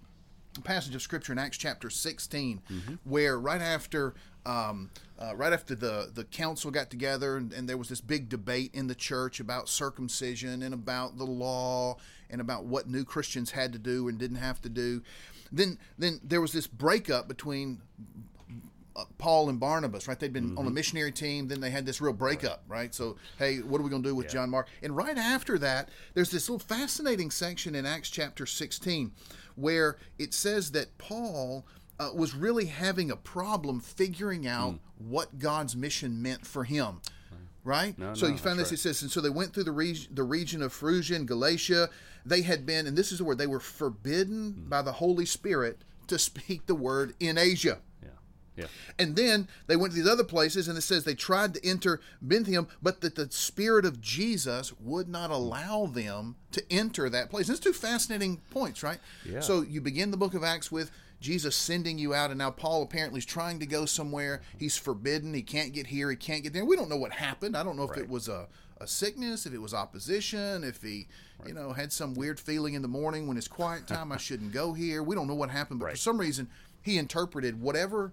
passage 0.62 0.94
of 0.94 1.02
scripture 1.02 1.32
in 1.32 1.38
Acts 1.38 1.58
chapter 1.58 1.90
16, 1.90 2.62
where 3.04 3.38
right 3.38 3.60
after. 3.60 4.14
Um, 4.46 4.88
uh, 5.18 5.36
right 5.36 5.52
after 5.52 5.74
the, 5.74 6.10
the 6.14 6.24
council 6.24 6.70
got 6.70 6.88
together 6.88 7.36
and, 7.36 7.52
and 7.52 7.68
there 7.68 7.76
was 7.76 7.90
this 7.90 8.00
big 8.00 8.30
debate 8.30 8.70
in 8.72 8.86
the 8.86 8.94
church 8.94 9.40
about 9.40 9.68
circumcision 9.68 10.62
and 10.62 10.72
about 10.72 11.18
the 11.18 11.24
law 11.24 11.98
and 12.30 12.40
about 12.40 12.64
what 12.64 12.88
new 12.88 13.04
Christians 13.04 13.50
had 13.50 13.72
to 13.72 13.78
do 13.78 14.08
and 14.08 14.16
didn't 14.16 14.38
have 14.38 14.62
to 14.62 14.68
do, 14.70 15.02
then 15.52 15.78
then 15.98 16.20
there 16.22 16.40
was 16.40 16.52
this 16.52 16.66
breakup 16.66 17.28
between 17.28 17.80
uh, 18.96 19.04
Paul 19.16 19.48
and 19.48 19.60
Barnabas, 19.60 20.08
right? 20.08 20.18
They'd 20.18 20.32
been 20.32 20.58
on 20.58 20.66
a 20.66 20.70
missionary 20.70 21.12
team. 21.12 21.48
Then 21.48 21.60
they 21.60 21.70
had 21.70 21.86
this 21.86 22.00
real 22.00 22.12
breakup, 22.12 22.64
right? 22.66 22.92
So, 22.94 23.16
hey, 23.38 23.58
what 23.58 23.80
are 23.80 23.84
we 23.84 23.90
going 23.90 24.02
to 24.02 24.08
do 24.08 24.14
with 24.14 24.28
John 24.28 24.50
Mark? 24.50 24.68
And 24.82 24.96
right 24.96 25.16
after 25.16 25.56
that, 25.58 25.88
there's 26.14 26.30
this 26.30 26.48
little 26.48 26.66
fascinating 26.66 27.30
section 27.30 27.74
in 27.74 27.86
Acts 27.86 28.10
chapter 28.10 28.44
16 28.44 29.12
where 29.58 29.96
it 30.18 30.32
says 30.32 30.70
that 30.72 30.96
Paul 30.98 31.66
uh, 31.98 32.10
was 32.14 32.34
really 32.34 32.66
having 32.66 33.10
a 33.10 33.16
problem 33.16 33.80
figuring 33.80 34.46
out 34.46 34.78
what 34.98 35.38
God's 35.38 35.76
mission 35.76 36.22
meant 36.22 36.46
for 36.46 36.64
him. 36.64 37.00
Right, 37.64 37.98
No, 37.98 38.14
so 38.14 38.26
no, 38.26 38.32
you 38.32 38.38
find 38.38 38.58
this. 38.58 38.70
that's 38.70 38.86
It 38.86 38.88
says, 38.88 39.02
and 39.02 39.10
so 39.10 39.20
they 39.20 39.28
went 39.28 39.52
through 39.52 39.64
the 39.64 39.72
region, 39.72 40.14
the 40.14 40.22
region 40.22 40.62
of 40.62 40.72
Phrygia 40.72 41.16
and 41.16 41.28
Galatia. 41.28 41.90
They 42.24 42.40
had 42.40 42.64
been, 42.64 42.86
and 42.86 42.96
this 42.96 43.12
is 43.12 43.18
the 43.18 43.24
word, 43.24 43.36
they 43.36 43.46
were 43.46 43.60
forbidden 43.60 44.64
by 44.68 44.80
the 44.80 44.92
Holy 44.92 45.26
Spirit 45.26 45.82
to 46.06 46.18
speak 46.18 46.64
the 46.66 46.74
word 46.74 47.14
in 47.20 47.36
Asia. 47.36 47.78
Yeah. 48.58 48.66
And 48.98 49.14
then 49.14 49.46
they 49.68 49.76
went 49.76 49.92
to 49.92 50.00
these 50.00 50.10
other 50.10 50.24
places, 50.24 50.66
and 50.66 50.76
it 50.76 50.82
says 50.82 51.04
they 51.04 51.14
tried 51.14 51.54
to 51.54 51.64
enter 51.64 52.00
Bithynium, 52.26 52.66
but 52.82 53.00
that 53.02 53.14
the 53.14 53.30
Spirit 53.30 53.84
of 53.84 54.00
Jesus 54.00 54.72
would 54.80 55.08
not 55.08 55.30
allow 55.30 55.86
them 55.86 56.34
to 56.50 56.62
enter 56.70 57.08
that 57.08 57.30
place. 57.30 57.46
There's 57.46 57.60
two 57.60 57.72
fascinating 57.72 58.40
points, 58.50 58.82
right? 58.82 58.98
Yeah. 59.24 59.40
So 59.40 59.62
you 59.62 59.80
begin 59.80 60.10
the 60.10 60.16
book 60.16 60.34
of 60.34 60.42
Acts 60.42 60.72
with 60.72 60.90
Jesus 61.20 61.54
sending 61.54 61.98
you 61.98 62.14
out, 62.14 62.30
and 62.30 62.38
now 62.38 62.50
Paul 62.50 62.82
apparently 62.82 63.18
is 63.18 63.26
trying 63.26 63.60
to 63.60 63.66
go 63.66 63.86
somewhere. 63.86 64.42
He's 64.58 64.76
forbidden. 64.76 65.34
He 65.34 65.42
can't 65.42 65.72
get 65.72 65.86
here. 65.86 66.10
He 66.10 66.16
can't 66.16 66.42
get 66.42 66.52
there. 66.52 66.64
We 66.64 66.76
don't 66.76 66.88
know 66.88 66.96
what 66.96 67.12
happened. 67.12 67.56
I 67.56 67.62
don't 67.62 67.76
know 67.76 67.88
if 67.88 67.96
it 67.96 68.08
was 68.08 68.28
a, 68.28 68.48
a 68.80 68.86
sickness, 68.86 69.46
if 69.46 69.52
it 69.52 69.58
was 69.58 69.74
opposition, 69.74 70.64
if 70.64 70.82
he, 70.82 71.06
you 71.46 71.54
know, 71.54 71.72
had 71.72 71.92
some 71.92 72.14
weird 72.14 72.40
feeling 72.40 72.74
in 72.74 72.82
the 72.82 72.88
morning 72.88 73.26
when 73.26 73.36
it's 73.36 73.48
quiet 73.48 73.86
time. 73.86 74.10
I 74.10 74.16
shouldn't 74.16 74.52
go 74.52 74.72
here. 74.72 75.02
We 75.02 75.14
don't 75.14 75.28
know 75.28 75.34
what 75.34 75.50
happened, 75.50 75.80
but 75.80 75.90
for 75.90 75.96
some 75.96 76.18
reason 76.18 76.48
he 76.82 76.98
interpreted 76.98 77.60
whatever 77.60 78.12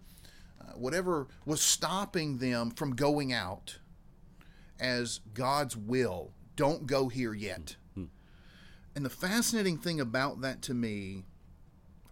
whatever 0.75 1.27
was 1.45 1.61
stopping 1.61 2.37
them 2.37 2.71
from 2.71 2.95
going 2.95 3.31
out 3.31 3.77
as 4.79 5.21
God's 5.33 5.77
will. 5.77 6.31
Don't 6.55 6.87
go 6.87 7.09
here 7.09 7.33
yet. 7.33 7.75
And 8.95 9.03
the 9.03 9.09
fascinating 9.09 9.77
thing 9.77 9.99
about 9.99 10.41
that 10.41 10.61
to 10.63 10.73
me 10.73 11.25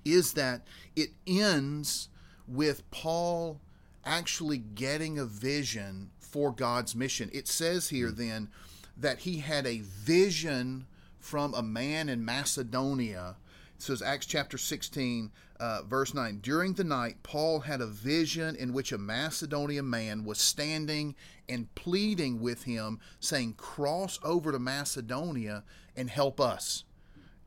is 0.04 0.34
that 0.34 0.68
it 0.98 1.12
ends 1.26 2.10
with 2.46 2.90
Paul 2.92 3.62
actually 4.06 4.58
getting 4.58 5.18
a 5.18 5.26
vision 5.26 6.12
for 6.20 6.52
God's 6.52 6.94
mission. 6.94 7.30
It 7.32 7.48
says 7.48 7.88
here 7.88 8.10
hmm. 8.10 8.16
then 8.16 8.50
that 8.98 9.20
he 9.20 9.40
had 9.40 9.66
a 9.66 9.80
vision 9.80 10.86
from 11.20 11.54
a 11.54 11.64
man 11.64 12.10
in 12.10 12.26
Macedonia. 12.26 13.38
It 13.76 13.82
says 13.82 14.02
Acts 14.02 14.26
chapter 14.26 14.58
16, 14.58 15.32
uh, 15.60 15.82
verse 15.84 16.14
9. 16.14 16.40
During 16.42 16.74
the 16.74 16.84
night, 16.84 17.18
Paul 17.24 17.62
had 17.62 17.82
a 17.82 17.88
vision 17.88 18.56
in 18.56 18.74
which 18.74 18.92
a 18.92 18.98
Macedonian 18.98 19.90
man 19.90 20.24
was 20.24 20.40
standing 20.40 21.16
and 21.50 21.74
pleading 21.76 22.42
with 22.42 22.64
him, 22.64 23.00
saying, 23.20 23.54
Cross 23.54 24.20
over 24.24 24.52
to 24.52 24.60
Macedonia 24.60 25.64
and 25.96 26.10
help 26.10 26.40
us. 26.40 26.84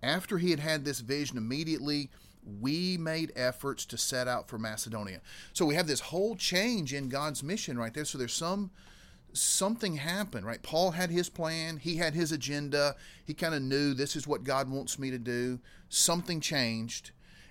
After 0.02 0.38
he 0.38 0.50
had 0.50 0.61
had 0.61 0.85
this 0.85 1.00
vision, 1.00 1.37
immediately 1.37 2.11
we 2.61 2.97
made 2.97 3.33
efforts 3.35 3.85
to 3.87 3.99
set 3.99 4.28
out 4.28 4.49
for 4.49 4.59
Macedonia. 4.59 5.21
So 5.52 5.66
we 5.66 5.75
have 5.75 5.88
this 5.88 6.00
whole 6.00 6.37
change 6.37 6.95
in 6.95 7.09
God's 7.09 7.42
mission 7.42 7.78
right 7.78 7.92
there. 7.92 8.04
So 8.04 8.18
there's 8.18 8.33
some 8.33 8.71
something 9.38 9.97
happened, 9.97 10.47
right? 10.47 10.62
Paul 10.62 10.93
had 10.93 11.11
his 11.11 11.28
plan, 11.28 11.76
he 11.78 11.97
had 11.97 12.14
his 12.14 12.33
agenda, 12.33 12.97
he 13.25 13.35
kind 13.35 13.55
of 13.55 13.62
knew 13.62 13.95
this 13.95 14.16
is 14.16 14.26
what 14.26 14.45
God 14.45 14.71
wants 14.71 14.99
me 14.99 15.11
to 15.11 15.19
do. 15.19 15.59
Something 15.88 16.40
changed, 16.40 17.11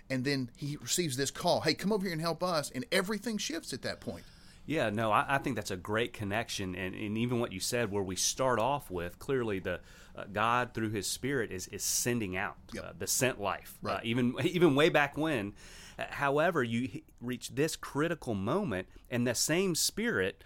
and 0.10 0.25
then 0.25 0.50
he 0.58 0.77
receives 0.77 1.15
this 1.18 1.32
call 1.32 1.62
hey, 1.62 1.74
come 1.74 1.92
over 1.92 2.04
here 2.04 2.12
and 2.13 2.22
help 2.22 2.44
us, 2.44 2.72
and 2.74 2.86
everything 2.92 3.38
shifts 3.38 3.74
at 3.74 3.82
that 3.84 4.01
point. 4.01 4.24
Yeah, 4.68 4.89
no, 4.89 5.12
I, 5.12 5.25
I 5.36 5.38
think 5.38 5.56
that's 5.56 5.70
a 5.72 5.77
great 5.77 6.12
connection, 6.12 6.75
and, 6.75 6.96
and 6.96 7.18
even 7.18 7.39
what 7.39 7.51
you 7.51 7.60
said, 7.60 7.92
where 7.92 8.01
we 8.04 8.15
start 8.15 8.58
off 8.60 8.89
with 8.89 9.20
clearly 9.20 9.60
the 9.60 9.80
uh, 10.15 10.24
God 10.32 10.74
through 10.74 10.89
His 10.92 11.08
Spirit 11.08 11.51
is 11.51 11.68
is 11.68 11.84
sending 11.84 12.36
out 12.36 12.56
Yep. 12.74 12.84
uh, 12.84 12.92
the 12.98 13.06
sent 13.08 13.39
life, 13.39 13.77
uh, 13.86 13.89
Right. 13.89 14.06
even 14.06 14.34
even 14.44 14.75
way 14.75 14.89
back 14.89 15.18
when. 15.18 15.54
Uh, 16.00 16.06
However, 16.10 16.63
you 16.63 17.01
reach 17.22 17.50
this 17.56 17.75
critical 17.75 18.34
moment, 18.34 18.88
and 19.12 19.27
the 19.27 19.36
same 19.36 19.75
Spirit 19.75 20.44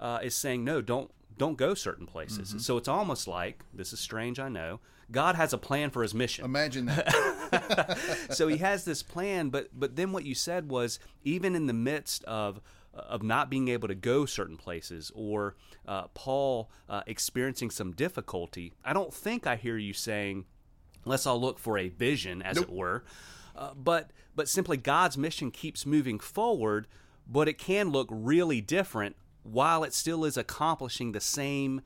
uh, 0.00 0.18
is 0.22 0.34
saying, 0.34 0.64
"No, 0.64 0.80
don't 0.80 1.10
don't 1.36 1.56
go 1.56 1.74
certain 1.74 2.06
places." 2.06 2.48
Mm-hmm. 2.48 2.58
So 2.58 2.76
it's 2.76 2.88
almost 2.88 3.28
like 3.28 3.62
this 3.72 3.92
is 3.92 4.00
strange, 4.00 4.40
I 4.40 4.48
know. 4.48 4.80
God 5.12 5.34
has 5.34 5.52
a 5.52 5.58
plan 5.58 5.90
for 5.90 6.02
His 6.02 6.14
mission 6.14 6.44
Imagine 6.44 6.86
that. 6.86 7.98
so 8.30 8.46
he 8.46 8.58
has 8.58 8.84
this 8.84 9.02
plan, 9.02 9.48
but 9.48 9.68
but 9.72 9.96
then 9.96 10.12
what 10.12 10.24
you 10.24 10.34
said 10.34 10.70
was 10.70 10.98
even 11.24 11.54
in 11.54 11.66
the 11.66 11.72
midst 11.72 12.24
of 12.24 12.60
of 12.92 13.22
not 13.22 13.48
being 13.48 13.68
able 13.68 13.88
to 13.88 13.94
go 13.94 14.26
certain 14.26 14.56
places 14.56 15.12
or 15.14 15.54
uh, 15.86 16.08
Paul 16.14 16.70
uh, 16.88 17.02
experiencing 17.06 17.70
some 17.70 17.92
difficulty, 17.92 18.72
I 18.84 18.92
don't 18.92 19.14
think 19.14 19.46
I 19.46 19.56
hear 19.56 19.76
you 19.76 19.92
saying, 19.92 20.44
let's 21.04 21.24
all 21.24 21.40
look 21.40 21.58
for 21.58 21.78
a 21.78 21.88
vision, 21.88 22.42
as 22.42 22.56
Nope. 22.56 22.64
it 22.64 22.72
were. 22.72 23.04
Uh, 23.56 23.70
but 23.74 24.10
but 24.34 24.48
simply 24.48 24.76
God's 24.76 25.18
mission 25.18 25.50
keeps 25.50 25.84
moving 25.84 26.18
forward, 26.18 26.86
but 27.26 27.48
it 27.48 27.58
can 27.58 27.90
look 27.90 28.08
really 28.10 28.60
different 28.60 29.16
while 29.42 29.84
it 29.84 29.94
still 29.94 30.24
is 30.24 30.36
accomplishing 30.36 31.12
the 31.12 31.20
same 31.20 31.82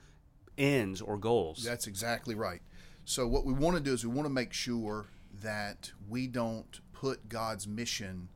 ends 0.57 1.01
or 1.01 1.17
goals. 1.17 1.63
That's 1.65 1.87
exactly 1.87 2.35
right. 2.35 2.61
So 3.05 3.27
what 3.27 3.45
we 3.45 3.53
want 3.53 3.77
to 3.77 3.83
do 3.83 3.93
is 3.93 4.05
we 4.05 4.13
want 4.13 4.27
to 4.27 4.33
make 4.33 4.53
sure 4.53 5.07
that 5.43 5.93
we 6.09 6.27
don't 6.27 6.81
put 6.93 7.29
God's 7.29 7.67
mission 7.67 8.29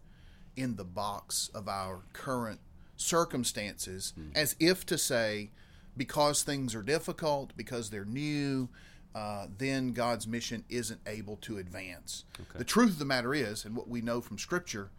in 0.56 0.76
the 0.76 0.84
box 0.84 1.50
of 1.54 1.68
our 1.68 2.02
current 2.12 2.60
circumstances 2.96 4.12
as 4.34 4.56
if 4.58 4.84
to 4.86 4.98
say 4.98 5.50
because 5.96 6.42
things 6.42 6.74
are 6.74 6.82
difficult, 6.82 7.56
because 7.56 7.90
they're 7.90 8.04
new, 8.04 8.68
uh, 9.14 9.46
then 9.56 9.92
God's 9.92 10.26
mission 10.26 10.64
isn't 10.68 11.00
able 11.06 11.36
to 11.38 11.58
advance. 11.58 12.24
The 12.54 12.64
truth 12.64 12.90
of 12.90 12.98
the 12.98 13.04
matter 13.04 13.34
is, 13.34 13.64
and 13.64 13.74
what 13.74 13.88
we 13.88 14.00
know 14.00 14.20
from 14.20 14.38
Scripture, 14.38 14.90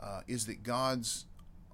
uh, 0.00 0.22
is 0.26 0.46
that 0.46 0.62
God's 0.62 1.26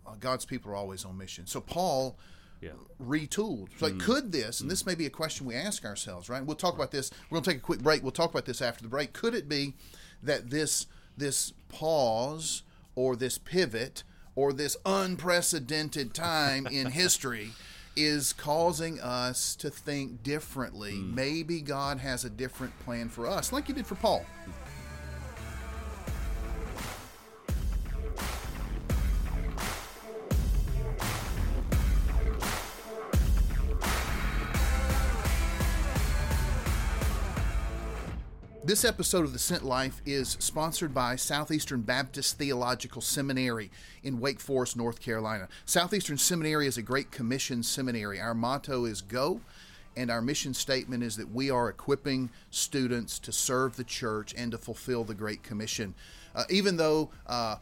Uh, 0.09 0.15
God's 0.19 0.45
people 0.45 0.73
are 0.73 0.77
always 0.77 1.05
on 1.05 1.17
mission. 1.19 1.47
So 1.47 1.61
Paul 1.61 2.17
Yeah. 2.61 2.71
retooled. 3.01 3.69
So, 3.79 3.87
like, 3.87 3.95
mm. 3.95 4.01
could 4.01 4.33
this, 4.33 4.61
and 4.61 4.71
this 4.71 4.83
mm. 4.83 4.87
may 4.87 4.95
be 4.95 5.07
a 5.07 5.11
question 5.11 5.47
we 5.47 5.55
ask 5.55 5.85
ourselves, 5.85 6.29
right? 6.29 6.45
We'll 6.45 6.57
talk 6.57 6.75
about 6.75 6.91
this. 6.91 7.11
We're 7.31 7.37
going 7.37 7.45
to 7.45 7.51
take 7.51 7.59
a 7.59 7.63
quick 7.63 7.81
break. 7.81 8.03
We'll 8.03 8.13
talk 8.13 8.31
about 8.31 8.47
this 8.47 8.61
after 8.61 8.83
the 8.83 8.89
break. 8.89 9.13
Could 9.13 9.35
it 9.35 9.49
be 9.49 9.75
that 10.23 10.51
this 10.51 10.87
this 11.17 11.53
pause 11.69 12.63
or 12.95 13.17
this 13.17 13.39
pivot 13.39 14.03
or 14.35 14.53
this 14.53 14.77
unprecedented 14.87 16.15
time 16.15 16.67
in 16.67 16.91
history 16.93 17.51
is 17.97 18.33
causing 18.33 19.01
us 19.01 19.55
to 19.57 19.71
think 19.71 20.23
differently? 20.23 20.93
Mm. 20.95 21.15
Maybe 21.15 21.61
God 21.61 21.99
has 21.99 22.25
a 22.25 22.31
different 22.31 22.77
plan 22.81 23.09
for 23.09 23.27
us, 23.27 23.53
like 23.53 23.67
He 23.67 23.73
did 23.73 23.87
for 23.87 23.97
Paul. 23.97 24.25
This 38.69 38.85
episode 38.85 39.25
of 39.25 39.33
The 39.33 39.39
Sent 39.39 39.65
Life 39.65 40.03
is 40.05 40.37
sponsored 40.41 40.93
by 40.93 41.17
Southeastern 41.17 41.81
Baptist 41.81 42.37
Theological 42.37 43.01
Seminary 43.01 43.71
in 44.03 44.21
Wake 44.21 44.41
Forest, 44.41 44.77
North 44.77 45.01
Carolina. 45.01 45.49
Southeastern 45.65 46.19
Seminary 46.19 46.67
is 46.67 46.77
a 46.77 46.83
great 46.83 47.11
commission 47.11 47.63
seminary. 47.63 48.21
Our 48.21 48.35
motto 48.35 48.85
is 48.85 49.01
Go, 49.01 49.41
and 49.97 50.11
our 50.11 50.21
mission 50.21 50.53
statement 50.53 51.03
is 51.03 51.17
that 51.17 51.33
we 51.33 51.51
are 51.51 51.71
equipping 51.71 52.29
students 52.51 53.19
to 53.21 53.33
serve 53.33 53.77
the 53.77 53.85
church 53.85 54.35
and 54.37 54.53
to 54.53 54.59
fulfill 54.59 55.03
the 55.03 55.15
Great 55.15 55.43
Commission. 55.43 55.95
Uh, 56.35 56.45
even 56.51 56.77
though 56.77 57.09
uh, 57.27 57.57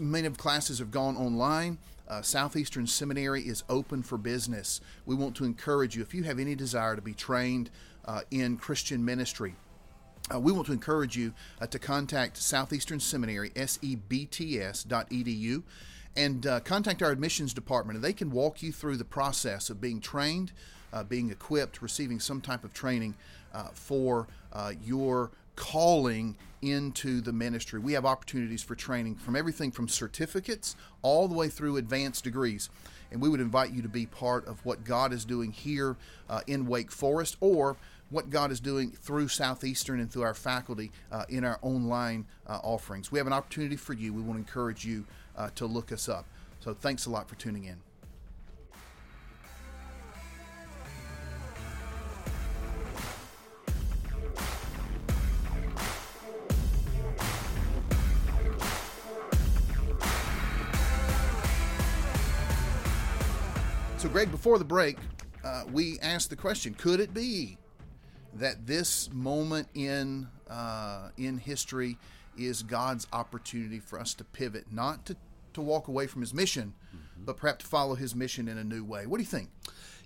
many 0.00 0.26
of 0.26 0.38
classes 0.38 0.80
have 0.80 0.90
gone 0.90 1.16
online, 1.16 1.78
uh, 2.08 2.20
Southeastern 2.20 2.88
Seminary 2.88 3.42
is 3.42 3.62
open 3.68 4.02
for 4.02 4.18
business. 4.18 4.80
We 5.06 5.14
want 5.14 5.36
to 5.36 5.44
encourage 5.44 5.94
you, 5.94 6.02
if 6.02 6.12
you 6.12 6.24
have 6.24 6.40
any 6.40 6.56
desire 6.56 6.96
to 6.96 7.02
be 7.02 7.14
trained 7.14 7.70
uh, 8.04 8.22
in 8.32 8.56
Christian 8.56 9.04
ministry, 9.04 9.54
uh, 10.32 10.38
we 10.38 10.52
want 10.52 10.66
to 10.66 10.72
encourage 10.72 11.16
you 11.16 11.32
uh, 11.60 11.66
to 11.66 11.78
contact 11.78 12.36
Southeastern 12.36 13.00
Seminary, 13.00 13.50
sebts.edu, 13.50 14.02
and 16.16 16.46
uh, 16.46 16.60
contact 16.60 17.02
our 17.02 17.10
admissions 17.10 17.54
department, 17.54 17.96
and 17.96 18.04
they 18.04 18.12
can 18.12 18.30
walk 18.30 18.62
you 18.62 18.72
through 18.72 18.96
the 18.96 19.04
process 19.04 19.70
of 19.70 19.80
being 19.80 20.00
trained, 20.00 20.52
uh, 20.92 21.02
being 21.02 21.30
equipped, 21.30 21.80
receiving 21.80 22.20
some 22.20 22.40
type 22.40 22.64
of 22.64 22.72
training 22.74 23.14
uh, 23.54 23.68
for 23.72 24.28
uh, 24.52 24.72
your 24.84 25.30
calling 25.56 26.36
into 26.62 27.20
the 27.20 27.32
ministry. 27.32 27.80
We 27.80 27.92
have 27.94 28.06
opportunities 28.06 28.62
for 28.62 28.74
training 28.74 29.16
from 29.16 29.36
everything 29.36 29.70
from 29.70 29.88
certificates 29.88 30.76
all 31.02 31.28
the 31.28 31.34
way 31.34 31.48
through 31.48 31.76
advanced 31.76 32.24
degrees. 32.24 32.70
And 33.10 33.20
we 33.20 33.28
would 33.28 33.40
invite 33.40 33.72
you 33.72 33.82
to 33.82 33.88
be 33.88 34.06
part 34.06 34.46
of 34.46 34.64
what 34.64 34.84
God 34.84 35.12
is 35.12 35.24
doing 35.24 35.52
here 35.52 35.96
uh, 36.30 36.40
in 36.46 36.66
Wake 36.66 36.90
Forest 36.90 37.36
or 37.40 37.76
what 38.12 38.28
God 38.28 38.52
is 38.52 38.60
doing 38.60 38.90
through 38.90 39.28
Southeastern 39.28 39.98
and 39.98 40.12
through 40.12 40.22
our 40.22 40.34
faculty 40.34 40.92
uh, 41.10 41.24
in 41.30 41.44
our 41.44 41.58
online 41.62 42.26
uh, 42.46 42.60
offerings. 42.62 43.10
We 43.10 43.18
have 43.18 43.26
an 43.26 43.32
opportunity 43.32 43.76
for 43.76 43.94
you. 43.94 44.12
We 44.12 44.20
want 44.20 44.34
to 44.34 44.38
encourage 44.38 44.84
you 44.84 45.06
uh, 45.36 45.48
to 45.54 45.66
look 45.66 45.90
us 45.90 46.08
up. 46.08 46.26
So 46.60 46.74
thanks 46.74 47.06
a 47.06 47.10
lot 47.10 47.26
for 47.28 47.36
tuning 47.36 47.64
in. 47.64 47.76
So, 63.96 64.08
Greg, 64.08 64.32
before 64.32 64.58
the 64.58 64.64
break, 64.64 64.98
uh, 65.44 65.62
we 65.72 65.98
asked 66.00 66.28
the 66.30 66.36
question: 66.36 66.74
Could 66.74 66.98
it 66.98 67.14
be 67.14 67.56
that 68.34 68.66
this 68.66 69.10
moment 69.12 69.68
in 69.74 70.28
uh, 70.48 71.08
in 71.16 71.38
history 71.38 71.98
is 72.36 72.62
God's 72.62 73.06
opportunity 73.12 73.78
for 73.78 74.00
us 74.00 74.14
to 74.14 74.24
pivot, 74.24 74.66
not 74.70 75.06
to 75.06 75.16
to 75.54 75.60
walk 75.60 75.88
away 75.88 76.06
from 76.06 76.22
His 76.22 76.32
mission, 76.32 76.74
but 77.18 77.36
perhaps 77.36 77.64
to 77.64 77.70
follow 77.70 77.94
His 77.94 78.14
mission 78.14 78.48
in 78.48 78.58
a 78.58 78.64
new 78.64 78.84
way? 78.84 79.06
What 79.06 79.18
do 79.18 79.22
you 79.22 79.28
think? 79.28 79.50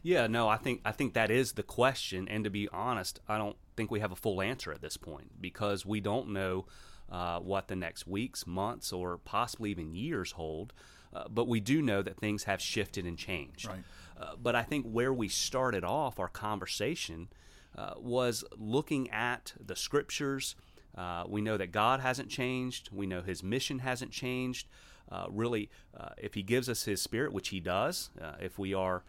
Yeah, 0.02 0.26
no, 0.26 0.48
I 0.48 0.56
think 0.56 0.80
I 0.84 0.92
think 0.92 1.14
that 1.14 1.30
is 1.30 1.52
the 1.52 1.62
question, 1.62 2.28
and 2.28 2.44
to 2.44 2.50
be 2.50 2.68
honest, 2.68 3.20
I 3.28 3.38
don't 3.38 3.56
think 3.76 3.90
we 3.90 4.00
have 4.00 4.12
a 4.12 4.16
full 4.16 4.40
answer 4.40 4.72
at 4.72 4.80
this 4.80 4.96
point 4.96 5.40
because 5.40 5.84
we 5.84 6.00
don't 6.00 6.30
know 6.30 6.66
uh, 7.10 7.38
what 7.40 7.68
the 7.68 7.76
next 7.76 8.06
weeks, 8.06 8.46
months, 8.46 8.92
or 8.92 9.18
possibly 9.18 9.70
even 9.70 9.94
years 9.94 10.32
hold. 10.32 10.72
Uh, 11.12 11.24
but 11.30 11.48
we 11.48 11.60
do 11.60 11.80
know 11.80 12.02
that 12.02 12.18
things 12.18 12.44
have 12.44 12.60
shifted 12.60 13.06
and 13.06 13.16
changed. 13.16 13.66
Right. 13.66 13.84
Uh, 14.20 14.34
but 14.40 14.54
I 14.54 14.62
think 14.62 14.86
where 14.86 15.12
we 15.12 15.28
started 15.28 15.82
off 15.82 16.18
our 16.18 16.28
conversation 16.28 17.28
uh, 17.76 17.94
was 17.98 18.44
looking 18.56 19.10
at 19.10 19.52
the 19.64 19.76
scriptures. 19.76 20.56
Uh, 20.96 21.24
we 21.28 21.42
know 21.42 21.56
that 21.58 21.72
God 21.72 22.00
hasn't 22.00 22.30
changed. 22.30 22.88
We 22.90 23.06
know 23.06 23.20
His 23.20 23.42
mission 23.42 23.80
hasn't 23.80 24.12
changed. 24.12 24.66
Uh, 25.12 25.26
really, 25.28 25.68
uh, 25.96 26.08
if 26.16 26.34
He 26.34 26.42
gives 26.42 26.68
us 26.68 26.84
His 26.84 27.02
Spirit, 27.02 27.32
which 27.32 27.50
He 27.50 27.60
does, 27.60 28.10
uh, 28.20 28.32
if 28.40 28.58
we 28.58 28.72
are 28.74 29.04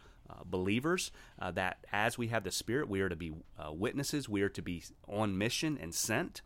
believers, 0.46 1.12
that 1.54 1.78
as 1.94 2.18
we 2.18 2.28
have 2.28 2.44
the 2.44 2.52
Spirit, 2.52 2.90
we 2.90 3.00
are 3.00 3.08
to 3.08 3.16
be 3.16 3.32
witnesses. 3.72 4.28
We 4.28 4.42
are 4.42 4.50
to 4.50 4.62
be 4.62 4.84
on 5.08 5.38
mission 5.38 5.78
and 5.82 5.96
sent. 5.96 6.42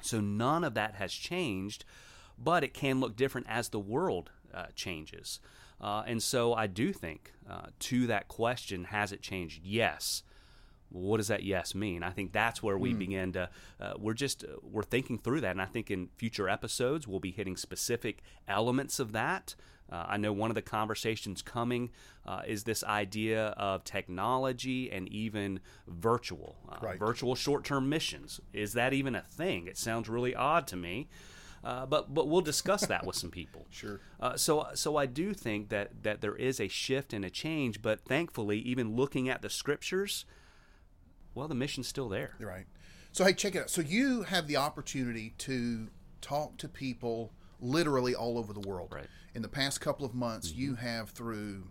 So 0.00 0.20
none 0.20 0.64
of 0.64 0.72
that 0.74 0.94
has 0.94 1.12
changed, 1.12 1.84
but 2.38 2.64
it 2.64 2.72
can 2.72 2.98
look 2.98 3.14
different 3.14 3.48
as 3.50 3.68
the 3.68 3.78
world 3.78 4.30
changes. 4.74 5.40
And 5.78 6.22
so 6.22 6.54
I 6.54 6.66
do 6.66 6.94
think 6.94 7.34
to 7.80 8.06
that 8.06 8.28
question, 8.28 8.84
has 8.84 9.12
it 9.12 9.20
changed? 9.20 9.60
Yes. 9.62 10.22
What 10.90 11.16
does 11.18 11.28
that 11.28 11.42
yes 11.42 11.74
mean? 11.74 12.02
I 12.02 12.10
think 12.10 12.32
that's 12.32 12.62
where 12.62 12.78
we 12.78 12.92
begin 12.94 13.32
to. 13.32 13.50
Uh, 13.80 13.94
we're 13.98 14.14
just 14.14 14.44
uh, 14.44 14.48
we're 14.62 14.82
thinking 14.84 15.18
through 15.18 15.40
that, 15.42 15.50
and 15.50 15.60
I 15.62 15.66
think 15.66 15.90
in 15.90 16.08
future 16.16 16.48
episodes 16.48 17.06
we'll 17.08 17.20
be 17.20 17.32
hitting 17.32 17.56
specific 17.56 18.22
elements 18.48 18.98
of 19.00 19.12
that. 19.12 19.54
Uh, 19.90 20.04
I 20.08 20.16
know 20.16 20.32
one 20.32 20.50
of 20.50 20.56
the 20.56 20.62
conversations 20.62 21.42
coming 21.42 21.90
uh, 22.26 22.42
is 22.46 22.64
this 22.64 22.82
idea 22.82 23.48
of 23.56 23.84
technology 23.84 24.90
and 24.90 25.08
even 25.12 25.60
virtual, 25.86 26.56
uh, 26.68 26.76
Right. 26.82 26.98
virtual 26.98 27.34
short-term 27.36 27.88
missions. 27.88 28.40
Is 28.52 28.72
that 28.72 28.92
even 28.92 29.14
a 29.14 29.22
thing? 29.22 29.68
It 29.68 29.76
sounds 29.78 30.08
really 30.08 30.34
odd 30.34 30.66
to 30.68 30.76
me, 30.76 31.08
uh, 31.62 31.86
but 31.86 32.12
but 32.12 32.26
we'll 32.28 32.40
discuss 32.40 32.84
that 32.86 33.06
with 33.06 33.16
some 33.16 33.30
people. 33.30 33.66
Sure. 33.70 34.00
Uh, 34.18 34.36
so 34.36 34.66
so 34.74 34.96
I 34.96 35.06
do 35.06 35.32
think 35.34 35.68
that 35.68 36.02
that 36.02 36.20
there 36.20 36.34
is 36.36 36.60
a 36.60 36.68
shift 36.68 37.12
and 37.12 37.24
a 37.24 37.30
change, 37.30 37.82
but 37.82 38.00
thankfully, 38.04 38.58
even 38.60 38.96
looking 38.96 39.28
at 39.28 39.42
the 39.42 39.50
scriptures, 39.50 40.24
well, 41.36 41.46
the 41.46 41.54
mission's 41.54 41.86
still 41.86 42.08
there. 42.08 42.34
Right. 42.40 42.66
So 43.12 43.24
hey, 43.24 43.34
check 43.34 43.54
it 43.54 43.62
out. 43.62 43.70
So 43.70 43.82
you 43.82 44.22
have 44.22 44.48
the 44.48 44.56
opportunity 44.56 45.34
to 45.38 45.88
talk 46.20 46.56
to 46.58 46.68
people 46.68 47.32
literally 47.60 48.14
all 48.14 48.38
over 48.38 48.52
the 48.52 48.60
world. 48.60 48.88
Right. 48.92 49.06
In 49.34 49.42
the 49.42 49.48
past 49.48 49.80
couple 49.80 50.04
of 50.04 50.14
months, 50.14 50.52
you 50.52 50.74
have 50.74 51.10
through 51.10 51.68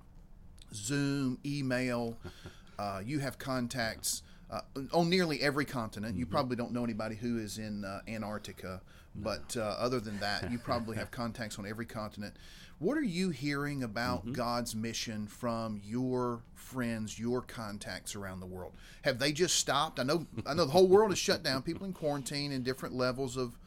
Zoom, 0.74 1.40
email, 1.46 2.18
uh, 2.80 3.02
you 3.04 3.20
have 3.20 3.38
contacts 3.40 4.22
uh, 4.50 4.62
on 4.94 5.10
nearly 5.10 5.42
every 5.42 5.66
continent. 5.66 6.18
You 6.18 6.26
probably 6.26 6.56
don't 6.56 6.72
know 6.72 6.84
anybody 6.84 7.16
who 7.16 7.38
is 7.38 7.58
in 7.58 7.84
uh, 7.84 8.02
Antarctica, 8.08 8.82
but 9.16 9.56
uh, 9.58 9.62
other 9.80 10.00
than 10.00 10.20
that, 10.20 10.52
you 10.52 10.60
probably 10.60 10.98
have 10.98 11.12
contacts 11.12 11.58
on 11.58 11.66
every 11.66 11.86
continent. 11.86 12.36
What 12.80 12.98
are 12.98 13.04
you 13.04 13.30
hearing 13.30 13.84
about 13.84 14.34
God's 14.34 14.76
mission 14.76 15.28
from 15.28 15.80
your 15.84 16.42
friends, 16.54 17.18
your 17.18 17.42
contacts 17.42 18.16
around 18.16 18.42
the 18.42 18.46
world? 18.46 18.74
Have 19.04 19.18
they 19.18 19.32
just 19.32 19.56
stopped? 19.56 20.00
I 20.00 20.04
know, 20.04 20.28
I 20.46 20.54
know, 20.54 20.66
the 20.66 20.72
whole 20.72 20.88
world 20.88 21.14
is 21.14 21.18
shut 21.18 21.42
down. 21.42 21.62
People 21.62 21.86
in 21.86 21.94
quarantine 21.94 22.52
in 22.52 22.64
different 22.64 22.96
levels 22.96 23.38
of 23.38 23.58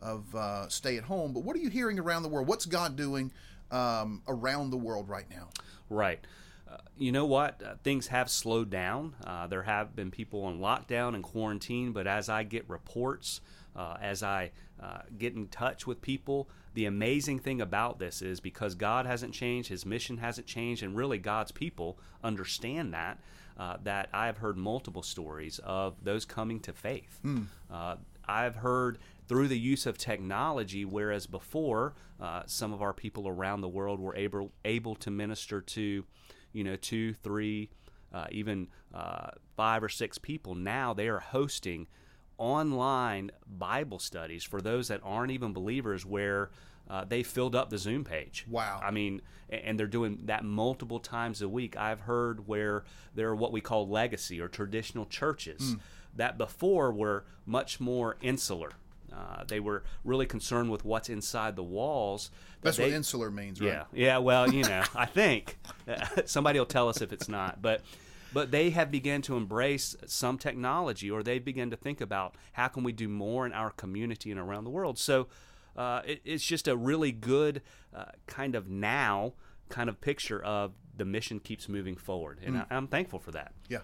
of 0.00 0.34
uh, 0.34 0.68
stay 0.68 0.96
at 0.96 1.04
home. 1.04 1.32
But 1.32 1.44
what 1.44 1.54
are 1.56 1.60
you 1.60 1.70
hearing 1.70 1.98
around 1.98 2.24
the 2.24 2.28
world? 2.28 2.48
What's 2.48 2.66
God 2.66 2.96
doing 2.96 3.32
um, 3.70 4.22
around 4.26 4.70
the 4.70 4.76
world 4.76 5.08
right 5.08 5.28
now? 5.30 5.48
Right. 5.88 6.18
Uh, 6.72 6.76
you 6.96 7.12
know 7.12 7.26
what? 7.26 7.62
Uh, 7.62 7.74
things 7.82 8.06
have 8.08 8.30
slowed 8.30 8.70
down. 8.70 9.14
Uh, 9.26 9.46
there 9.46 9.62
have 9.62 9.94
been 9.94 10.10
people 10.10 10.44
on 10.44 10.58
lockdown 10.58 11.14
and 11.14 11.22
quarantine, 11.22 11.92
but 11.92 12.06
as 12.06 12.28
I 12.28 12.44
get 12.44 12.68
reports, 12.68 13.40
uh, 13.76 13.96
as 14.00 14.22
I 14.22 14.52
uh, 14.82 15.00
get 15.18 15.34
in 15.34 15.48
touch 15.48 15.86
with 15.86 16.00
people, 16.00 16.48
the 16.74 16.86
amazing 16.86 17.38
thing 17.40 17.60
about 17.60 17.98
this 17.98 18.22
is 18.22 18.40
because 18.40 18.74
God 18.74 19.04
hasn't 19.04 19.34
changed, 19.34 19.68
His 19.68 19.84
mission 19.84 20.18
hasn't 20.18 20.46
changed, 20.46 20.82
and 20.82 20.96
really 20.96 21.18
God's 21.18 21.52
people 21.52 21.98
understand 22.24 22.94
that. 22.94 23.18
Uh, 23.58 23.76
that 23.84 24.08
I've 24.14 24.38
heard 24.38 24.56
multiple 24.56 25.02
stories 25.02 25.58
of 25.58 26.02
those 26.02 26.24
coming 26.24 26.58
to 26.60 26.72
faith. 26.72 27.20
Mm. 27.22 27.48
I've 28.26 28.56
heard 28.56 28.98
through 29.28 29.48
the 29.48 29.58
use 29.58 29.86
of 29.86 29.98
technology, 29.98 30.84
whereas 30.84 31.26
before 31.26 31.94
uh, 32.20 32.42
some 32.46 32.72
of 32.72 32.82
our 32.82 32.92
people 32.92 33.28
around 33.28 33.60
the 33.60 33.68
world 33.68 34.00
were 34.00 34.14
able 34.16 34.52
able 34.64 34.94
to 34.96 35.10
minister 35.10 35.60
to, 35.60 36.04
you 36.52 36.64
know, 36.64 36.76
two, 36.76 37.14
three, 37.14 37.70
uh, 38.12 38.26
even 38.30 38.68
uh, 38.94 39.30
five 39.56 39.82
or 39.82 39.88
six 39.88 40.18
people. 40.18 40.54
Now 40.54 40.94
they 40.94 41.08
are 41.08 41.20
hosting 41.20 41.86
online 42.38 43.30
Bible 43.46 43.98
studies 43.98 44.44
for 44.44 44.60
those 44.60 44.88
that 44.88 45.00
aren't 45.04 45.32
even 45.32 45.52
believers, 45.52 46.04
where 46.04 46.50
uh, 46.90 47.04
they 47.04 47.22
filled 47.22 47.54
up 47.54 47.70
the 47.70 47.78
Zoom 47.78 48.04
page. 48.04 48.44
Wow. 48.50 48.80
I 48.82 48.90
mean, 48.90 49.22
and 49.48 49.78
they're 49.78 49.86
doing 49.86 50.20
that 50.24 50.44
multiple 50.44 50.98
times 50.98 51.42
a 51.42 51.48
week. 51.48 51.76
I've 51.76 52.00
heard 52.00 52.46
where 52.46 52.84
there 53.14 53.28
are 53.28 53.36
what 53.36 53.52
we 53.52 53.60
call 53.60 53.88
legacy 53.88 54.40
or 54.40 54.48
traditional 54.48 55.06
churches 55.06 55.74
mm. 55.74 55.80
that 56.16 56.38
before 56.38 56.92
were 56.92 57.24
much 57.46 57.80
more 57.80 58.16
insular. 58.20 58.72
Uh, 59.14 59.44
they 59.46 59.60
were 59.60 59.84
really 60.04 60.26
concerned 60.26 60.70
with 60.70 60.84
what's 60.84 61.08
inside 61.08 61.56
the 61.56 61.62
walls. 61.62 62.30
That's 62.62 62.76
they, 62.76 62.84
what 62.84 62.92
insular 62.92 63.30
means, 63.30 63.60
right? 63.60 63.68
Yeah, 63.68 63.84
yeah. 63.92 64.18
Well, 64.18 64.52
you 64.52 64.62
know, 64.62 64.82
I 64.94 65.06
think 65.06 65.58
somebody 66.24 66.58
will 66.58 66.66
tell 66.66 66.88
us 66.88 67.00
if 67.00 67.12
it's 67.12 67.28
not, 67.28 67.60
but 67.60 67.82
but 68.32 68.50
they 68.50 68.70
have 68.70 68.90
begun 68.90 69.22
to 69.22 69.36
embrace 69.36 69.94
some 70.06 70.38
technology, 70.38 71.10
or 71.10 71.22
they 71.22 71.38
begin 71.38 71.70
to 71.70 71.76
think 71.76 72.00
about 72.00 72.34
how 72.52 72.68
can 72.68 72.82
we 72.82 72.92
do 72.92 73.08
more 73.08 73.44
in 73.44 73.52
our 73.52 73.70
community 73.70 74.30
and 74.30 74.40
around 74.40 74.64
the 74.64 74.70
world. 74.70 74.98
So 74.98 75.28
uh, 75.76 76.02
it, 76.06 76.22
it's 76.24 76.44
just 76.44 76.66
a 76.68 76.76
really 76.76 77.12
good 77.12 77.62
uh, 77.94 78.06
kind 78.26 78.54
of 78.54 78.68
now 78.68 79.34
kind 79.68 79.88
of 79.88 80.00
picture 80.00 80.42
of 80.42 80.72
the 80.96 81.04
mission 81.04 81.40
keeps 81.40 81.68
moving 81.68 81.96
forward, 81.96 82.38
and 82.44 82.56
mm. 82.56 82.66
I, 82.70 82.76
am 82.76 82.86
thankful 82.86 83.18
for 83.18 83.32
that. 83.32 83.52
Yeah. 83.68 83.80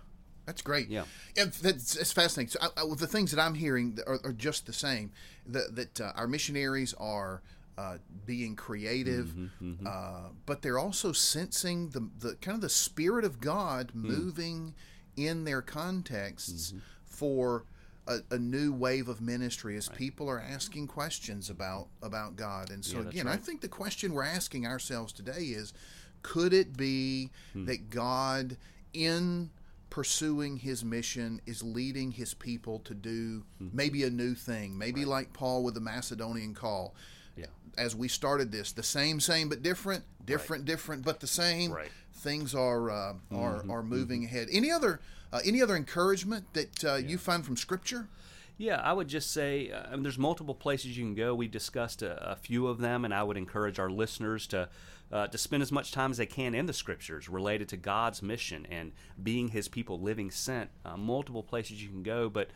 That's 0.48 0.62
great. 0.62 0.88
Yeah, 0.88 1.04
that's, 1.34 1.94
it's 1.94 2.10
fascinating. 2.10 2.48
So, 2.48 2.58
I, 2.62 2.80
I, 2.80 2.94
the 2.94 3.06
things 3.06 3.32
that 3.32 3.40
I'm 3.40 3.52
hearing 3.52 3.98
are, 4.06 4.18
are 4.24 4.32
just 4.32 4.64
the 4.64 4.72
same. 4.72 5.12
That, 5.46 5.76
that 5.76 6.00
uh, 6.00 6.12
our 6.16 6.26
missionaries 6.26 6.94
are 6.94 7.42
uh, 7.76 7.98
being 8.24 8.56
creative, 8.56 9.26
mm-hmm, 9.26 9.72
mm-hmm. 9.72 9.86
Uh, 9.86 10.30
but 10.46 10.62
they're 10.62 10.78
also 10.78 11.12
sensing 11.12 11.90
the, 11.90 12.08
the 12.18 12.34
kind 12.36 12.54
of 12.54 12.62
the 12.62 12.70
spirit 12.70 13.26
of 13.26 13.40
God 13.40 13.92
mm. 13.94 14.04
moving 14.04 14.74
in 15.18 15.44
their 15.44 15.60
contexts 15.60 16.68
mm-hmm. 16.68 16.78
for 17.04 17.66
a, 18.06 18.20
a, 18.30 18.38
new 18.38 18.72
wave 18.72 19.06
of 19.06 19.20
ministry 19.20 19.76
as 19.76 19.90
right. 19.90 19.98
people 19.98 20.30
are 20.30 20.40
asking 20.40 20.86
questions 20.86 21.50
about 21.50 21.88
about 22.02 22.36
God. 22.36 22.70
And 22.70 22.82
so 22.82 23.02
yeah, 23.02 23.08
again, 23.08 23.26
right. 23.26 23.34
I 23.34 23.36
think 23.36 23.60
the 23.60 23.68
question 23.68 24.14
we're 24.14 24.24
asking 24.24 24.66
ourselves 24.66 25.12
today 25.12 25.42
is, 25.42 25.74
could 26.22 26.54
it 26.54 26.74
be 26.74 27.28
hmm. 27.52 27.66
that 27.66 27.90
God 27.90 28.56
in 28.94 29.50
pursuing 29.90 30.58
his 30.58 30.84
mission 30.84 31.40
is 31.46 31.62
leading 31.62 32.12
his 32.12 32.34
people 32.34 32.78
to 32.80 32.94
do 32.94 33.44
hmm. 33.58 33.68
maybe 33.72 34.04
a 34.04 34.10
new 34.10 34.34
thing, 34.34 34.76
maybe 34.76 35.00
right. 35.00 35.08
like 35.08 35.32
Paul 35.32 35.62
with 35.64 35.74
the 35.74 35.80
Macedonian 35.80 36.54
call. 36.54 36.94
Yeah. 37.36 37.46
As 37.76 37.94
we 37.94 38.08
started 38.08 38.50
this, 38.52 38.72
the 38.72 38.82
same, 38.82 39.20
same 39.20 39.48
but 39.48 39.62
different, 39.62 40.04
different, 40.24 40.62
right. 40.62 40.66
different 40.66 41.04
but 41.04 41.20
the 41.20 41.26
same. 41.26 41.72
Right. 41.72 41.90
Things 42.12 42.54
are 42.54 42.90
uh, 42.90 43.12
are 43.32 43.60
mm-hmm. 43.60 43.70
are 43.70 43.82
moving 43.82 44.22
mm-hmm. 44.22 44.34
ahead. 44.34 44.48
Any 44.50 44.70
other 44.72 45.00
uh, 45.32 45.40
any 45.44 45.62
other 45.62 45.76
encouragement 45.76 46.52
that 46.54 46.84
uh, 46.84 46.96
yeah. 46.96 47.08
you 47.08 47.18
find 47.18 47.46
from 47.46 47.56
Scripture? 47.56 48.08
Yeah, 48.58 48.80
I 48.82 48.92
would 48.92 49.06
just 49.06 49.30
say 49.30 49.70
uh, 49.70 49.84
I 49.86 49.92
mean, 49.92 50.02
there's 50.02 50.18
multiple 50.18 50.54
places 50.54 50.98
you 50.98 51.04
can 51.04 51.14
go. 51.14 51.32
We 51.34 51.46
discussed 51.46 52.02
a, 52.02 52.32
a, 52.32 52.36
few 52.36 52.66
of 52.66 52.78
them, 52.78 53.04
and 53.04 53.14
I 53.14 53.22
would 53.22 53.36
encourage 53.36 53.78
our 53.78 53.88
listeners 53.88 54.48
to 54.48 54.68
uh, 55.10 55.28
to 55.28 55.38
spend 55.38 55.62
as 55.62 55.72
much 55.72 55.92
time 55.92 56.10
as 56.10 56.18
they 56.18 56.26
can 56.26 56.54
in 56.54 56.66
the 56.66 56.72
scriptures 56.72 57.28
related 57.28 57.68
to 57.68 57.76
God's 57.78 58.20
mission 58.20 58.66
and 58.68 58.92
being 59.22 59.48
His 59.48 59.68
people, 59.68 60.00
living 60.00 60.32
sent. 60.32 60.70
Uh, 60.84 60.96
multiple 60.96 61.44
places 61.44 61.82
you 61.82 61.88
can 61.88 62.02
go, 62.02 62.28
but 62.28 62.50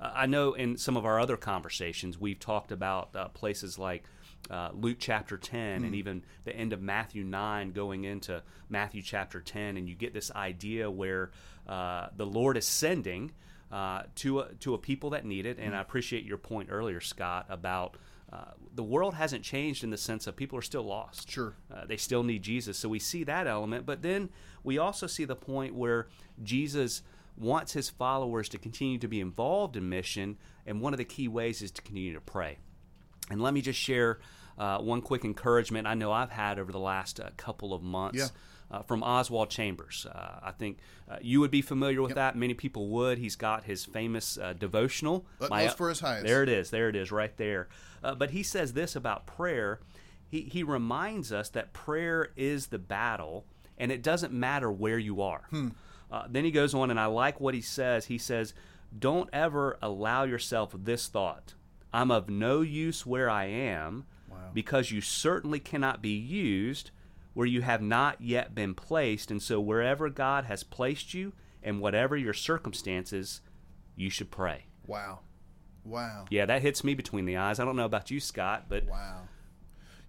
uh, 0.00 0.12
I 0.14 0.26
know 0.26 0.54
in 0.54 0.76
some 0.76 0.96
of 0.96 1.04
our 1.04 1.18
other 1.18 1.36
conversations 1.36 2.18
we've 2.18 2.38
talked 2.38 2.72
about 2.72 3.14
uh, 3.14 3.28
places 3.28 3.78
like. 3.78 4.04
Uh, 4.48 4.70
Luke 4.72 4.98
chapter 5.00 5.36
10 5.36 5.82
mm. 5.82 5.84
and 5.84 5.94
even 5.96 6.22
the 6.44 6.54
end 6.54 6.72
of 6.72 6.80
Matthew 6.80 7.24
9 7.24 7.72
going 7.72 8.04
into 8.04 8.40
Matthew 8.68 9.02
chapter 9.02 9.40
10 9.40 9.76
and 9.76 9.88
you 9.88 9.96
get 9.96 10.14
this 10.14 10.30
idea 10.30 10.88
where 10.88 11.32
uh, 11.66 12.06
the 12.16 12.24
Lord 12.24 12.56
is 12.56 12.64
sending 12.64 13.32
uh, 13.70 14.02
to 14.16 14.40
a, 14.40 14.54
to 14.54 14.74
a 14.74 14.78
people 14.78 15.10
that 15.10 15.24
need 15.24 15.46
it 15.46 15.58
and. 15.58 15.74
I 15.76 15.80
appreciate 15.80 16.24
your 16.24 16.38
point 16.38 16.68
earlier 16.70 17.00
Scott 17.00 17.46
about 17.48 17.96
uh, 18.32 18.52
the 18.74 18.82
world 18.82 19.14
hasn't 19.14 19.42
changed 19.42 19.82
in 19.82 19.90
the 19.90 19.96
sense 19.96 20.26
of 20.26 20.36
people 20.36 20.58
are 20.58 20.62
still 20.62 20.82
lost. 20.82 21.30
Sure. 21.30 21.54
Uh, 21.72 21.86
they 21.86 21.96
still 21.96 22.22
need 22.22 22.42
Jesus. 22.42 22.76
So 22.76 22.88
we 22.88 22.98
see 22.98 23.24
that 23.24 23.46
element. 23.46 23.86
But 23.86 24.02
then 24.02 24.28
we 24.62 24.76
also 24.76 25.06
see 25.06 25.24
the 25.24 25.36
point 25.36 25.74
where 25.74 26.08
Jesus 26.42 27.02
wants 27.38 27.72
his 27.72 27.88
followers 27.88 28.48
to 28.50 28.58
continue 28.58 28.98
to 28.98 29.08
be 29.08 29.20
involved 29.20 29.76
in 29.76 29.88
mission. 29.88 30.36
And 30.66 30.80
one 30.80 30.92
of 30.92 30.98
the 30.98 31.04
key 31.04 31.28
ways 31.28 31.62
is 31.62 31.70
to 31.72 31.82
continue 31.82 32.12
to 32.14 32.20
pray. 32.20 32.58
And 33.30 33.40
let 33.40 33.54
me 33.54 33.62
just 33.62 33.78
share 33.78 34.18
uh, 34.58 34.78
one 34.78 35.00
quick 35.00 35.24
encouragement 35.24 35.86
I 35.86 35.94
know 35.94 36.12
I've 36.12 36.30
had 36.30 36.58
over 36.58 36.72
the 36.72 36.80
last 36.80 37.20
uh, 37.20 37.30
couple 37.36 37.72
of 37.72 37.82
months. 37.82 38.18
Yeah 38.18 38.28
uh, 38.70 38.82
from 38.82 39.02
Oswald 39.02 39.50
Chambers. 39.50 40.06
Uh, 40.06 40.40
I 40.42 40.52
think 40.52 40.78
uh, 41.10 41.16
you 41.20 41.40
would 41.40 41.50
be 41.50 41.62
familiar 41.62 42.02
with 42.02 42.10
yep. 42.10 42.16
that. 42.16 42.36
Many 42.36 42.54
people 42.54 42.88
would. 42.88 43.18
He's 43.18 43.36
got 43.36 43.64
his 43.64 43.84
famous 43.84 44.38
uh, 44.38 44.52
devotional. 44.52 45.26
My, 45.48 45.68
for 45.68 45.88
his 45.88 46.00
highest. 46.00 46.26
There 46.26 46.42
it 46.42 46.48
is. 46.48 46.70
There 46.70 46.88
it 46.88 46.96
is, 46.96 47.10
right 47.10 47.36
there. 47.36 47.68
Uh, 48.02 48.14
but 48.14 48.30
he 48.30 48.42
says 48.42 48.72
this 48.72 48.94
about 48.94 49.26
prayer. 49.26 49.80
He, 50.26 50.42
he 50.42 50.62
reminds 50.62 51.32
us 51.32 51.48
that 51.50 51.72
prayer 51.72 52.30
is 52.36 52.66
the 52.66 52.78
battle, 52.78 53.46
and 53.78 53.90
it 53.90 54.02
doesn't 54.02 54.32
matter 54.32 54.70
where 54.70 54.98
you 54.98 55.22
are. 55.22 55.46
Hmm. 55.50 55.68
Uh, 56.10 56.24
then 56.28 56.44
he 56.44 56.50
goes 56.50 56.74
on, 56.74 56.90
and 56.90 57.00
I 57.00 57.06
like 57.06 57.40
what 57.40 57.54
he 57.54 57.60
says. 57.60 58.06
He 58.06 58.18
says, 58.18 58.54
Don't 58.96 59.28
ever 59.32 59.78
allow 59.80 60.24
yourself 60.24 60.74
this 60.76 61.06
thought 61.08 61.54
I'm 61.92 62.10
of 62.10 62.28
no 62.28 62.60
use 62.60 63.06
where 63.06 63.30
I 63.30 63.46
am 63.46 64.04
wow. 64.38 64.50
because 64.54 64.90
you 64.90 65.00
certainly 65.00 65.60
cannot 65.60 66.02
be 66.02 66.16
used 66.16 66.90
where 67.34 67.46
you 67.46 67.62
have 67.62 67.82
not 67.82 68.20
yet 68.20 68.54
been 68.54 68.74
placed. 68.74 69.30
And 69.30 69.42
so, 69.42 69.60
wherever 69.60 70.08
God 70.08 70.44
has 70.44 70.62
placed 70.62 71.14
you 71.14 71.32
and 71.62 71.80
whatever 71.80 72.16
your 72.16 72.34
circumstances, 72.34 73.40
you 73.96 74.10
should 74.10 74.30
pray. 74.30 74.64
Wow. 74.86 75.20
Wow. 75.84 76.26
Yeah, 76.30 76.46
that 76.46 76.62
hits 76.62 76.82
me 76.84 76.94
between 76.94 77.26
the 77.26 77.36
eyes. 77.36 77.60
I 77.60 77.64
don't 77.64 77.76
know 77.76 77.84
about 77.84 78.10
you, 78.10 78.20
Scott, 78.20 78.66
but. 78.68 78.86
Wow. 78.86 79.22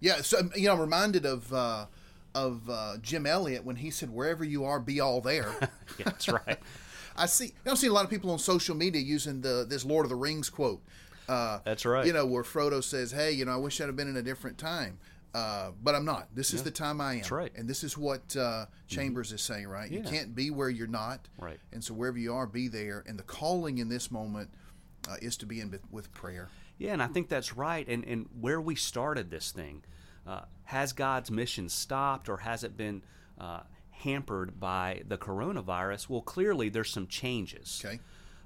Yeah, 0.00 0.22
so, 0.22 0.48
you 0.56 0.66
know, 0.66 0.74
I'm 0.74 0.80
reminded 0.80 1.26
of. 1.26 1.52
Uh, 1.52 1.86
of 2.34 2.68
uh, 2.70 2.96
Jim 3.02 3.26
Elliot 3.26 3.64
when 3.64 3.76
he 3.76 3.90
said, 3.90 4.10
"Wherever 4.10 4.44
you 4.44 4.64
are, 4.64 4.78
be 4.78 5.00
all 5.00 5.20
there." 5.20 5.52
yeah, 5.98 6.04
that's 6.04 6.28
right. 6.28 6.58
I 7.16 7.26
see. 7.26 7.52
I 7.66 7.74
see 7.74 7.88
a 7.88 7.92
lot 7.92 8.04
of 8.04 8.10
people 8.10 8.30
on 8.30 8.38
social 8.38 8.76
media 8.76 9.02
using 9.02 9.40
the 9.40 9.66
this 9.68 9.84
Lord 9.84 10.06
of 10.06 10.10
the 10.10 10.16
Rings 10.16 10.48
quote. 10.48 10.82
Uh, 11.28 11.60
that's 11.64 11.84
right. 11.84 12.06
You 12.06 12.12
know 12.12 12.26
where 12.26 12.42
Frodo 12.42 12.82
says, 12.82 13.10
"Hey, 13.12 13.32
you 13.32 13.44
know, 13.44 13.52
I 13.52 13.56
wish 13.56 13.80
I'd 13.80 13.86
have 13.86 13.96
been 13.96 14.08
in 14.08 14.16
a 14.16 14.22
different 14.22 14.58
time." 14.58 14.98
Uh, 15.32 15.70
but 15.82 15.94
I'm 15.94 16.04
not. 16.04 16.26
This 16.34 16.52
is 16.52 16.64
the 16.64 16.72
time 16.72 17.00
I 17.00 17.12
am. 17.12 17.18
That's 17.18 17.30
right. 17.30 17.52
And 17.54 17.68
this 17.68 17.84
is 17.84 17.96
what 17.96 18.36
uh, 18.36 18.66
Chambers 18.88 19.28
mm-hmm. 19.28 19.34
is 19.36 19.42
saying, 19.42 19.68
right? 19.68 19.88
Yeah. 19.88 19.98
You 19.98 20.04
can't 20.04 20.34
be 20.34 20.50
where 20.50 20.68
you're 20.68 20.88
not. 20.88 21.28
Right. 21.38 21.60
And 21.72 21.84
so 21.84 21.94
wherever 21.94 22.18
you 22.18 22.34
are, 22.34 22.46
be 22.46 22.66
there. 22.66 23.04
And 23.06 23.16
the 23.16 23.22
calling 23.22 23.78
in 23.78 23.88
this 23.88 24.10
moment 24.10 24.50
uh, 25.08 25.16
is 25.22 25.36
to 25.38 25.46
be 25.46 25.60
in 25.60 25.78
with 25.92 26.12
prayer. 26.12 26.48
Yeah, 26.78 26.94
and 26.94 27.02
I 27.02 27.06
think 27.06 27.28
that's 27.28 27.54
right. 27.54 27.86
And 27.86 28.04
and 28.04 28.26
where 28.40 28.60
we 28.60 28.74
started 28.74 29.30
this 29.30 29.52
thing, 29.52 29.84
uh, 30.26 30.42
has 30.64 30.92
God's 30.92 31.30
mission 31.30 31.68
stopped 31.68 32.28
or 32.28 32.38
has 32.38 32.64
it 32.64 32.76
been 32.76 33.02
uh, 33.38 33.60
hampered 33.90 34.58
by 34.58 35.02
the 35.06 35.18
coronavirus? 35.18 36.08
Well, 36.08 36.22
clearly 36.22 36.70
there's 36.70 36.90
some 36.90 37.06
changes. 37.06 37.82
Okay. 37.84 38.00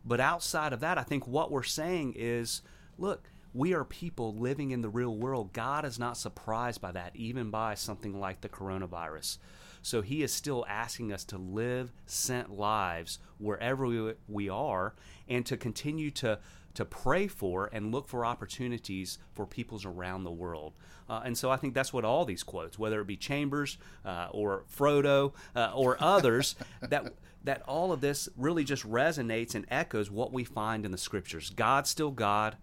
But 0.04 0.20
outside 0.20 0.72
of 0.72 0.80
that, 0.80 0.98
I 0.98 1.02
think 1.02 1.26
what 1.26 1.50
we're 1.50 1.62
saying 1.62 2.14
is, 2.16 2.62
look 2.98 3.28
we 3.54 3.72
are 3.72 3.84
people 3.84 4.34
living 4.34 4.72
in 4.72 4.82
the 4.82 4.88
real 4.88 5.16
world. 5.16 5.52
God 5.52 5.84
is 5.84 5.98
not 5.98 6.16
surprised 6.16 6.80
by 6.80 6.90
that, 6.92 7.14
even 7.14 7.50
by 7.50 7.74
something 7.76 8.18
like 8.18 8.40
the 8.40 8.48
coronavirus. 8.48 9.38
So 9.80 10.02
he 10.02 10.22
is 10.22 10.34
still 10.34 10.66
asking 10.68 11.12
us 11.12 11.24
to 11.26 11.38
live 11.38 11.92
sent 12.04 12.50
lives 12.50 13.20
wherever 13.38 14.14
we, 14.26 14.48
are 14.48 14.94
and 15.28 15.46
to 15.46 15.56
continue 15.56 16.10
to 16.12 16.40
to 16.74 16.84
pray 16.84 17.26
for 17.26 17.70
and 17.72 17.92
look 17.92 18.08
for 18.08 18.24
opportunities 18.24 19.18
for 19.32 19.46
peoples 19.46 19.84
around 19.84 20.24
the 20.24 20.32
world. 20.32 20.74
Uh, 21.08 21.22
and 21.24 21.36
so 21.36 21.50
I 21.50 21.56
think 21.56 21.74
that's 21.74 21.92
what 21.92 22.04
all 22.04 22.24
these 22.24 22.42
quotes, 22.42 22.78
whether 22.78 23.00
it 23.00 23.06
be 23.06 23.16
Chambers 23.16 23.78
uh, 24.04 24.28
or 24.30 24.64
Frodo 24.74 25.32
uh, 25.54 25.72
or 25.74 25.96
others, 26.00 26.56
that 26.80 27.14
that 27.44 27.62
all 27.68 27.92
of 27.92 28.00
this 28.00 28.28
really 28.36 28.64
just 28.64 28.88
resonates 28.90 29.54
and 29.54 29.66
echoes 29.70 30.10
what 30.10 30.32
we 30.32 30.44
find 30.44 30.86
in 30.86 30.92
the 30.92 30.98
scriptures. 30.98 31.50
God's 31.50 31.90
still 31.90 32.10
God. 32.10 32.56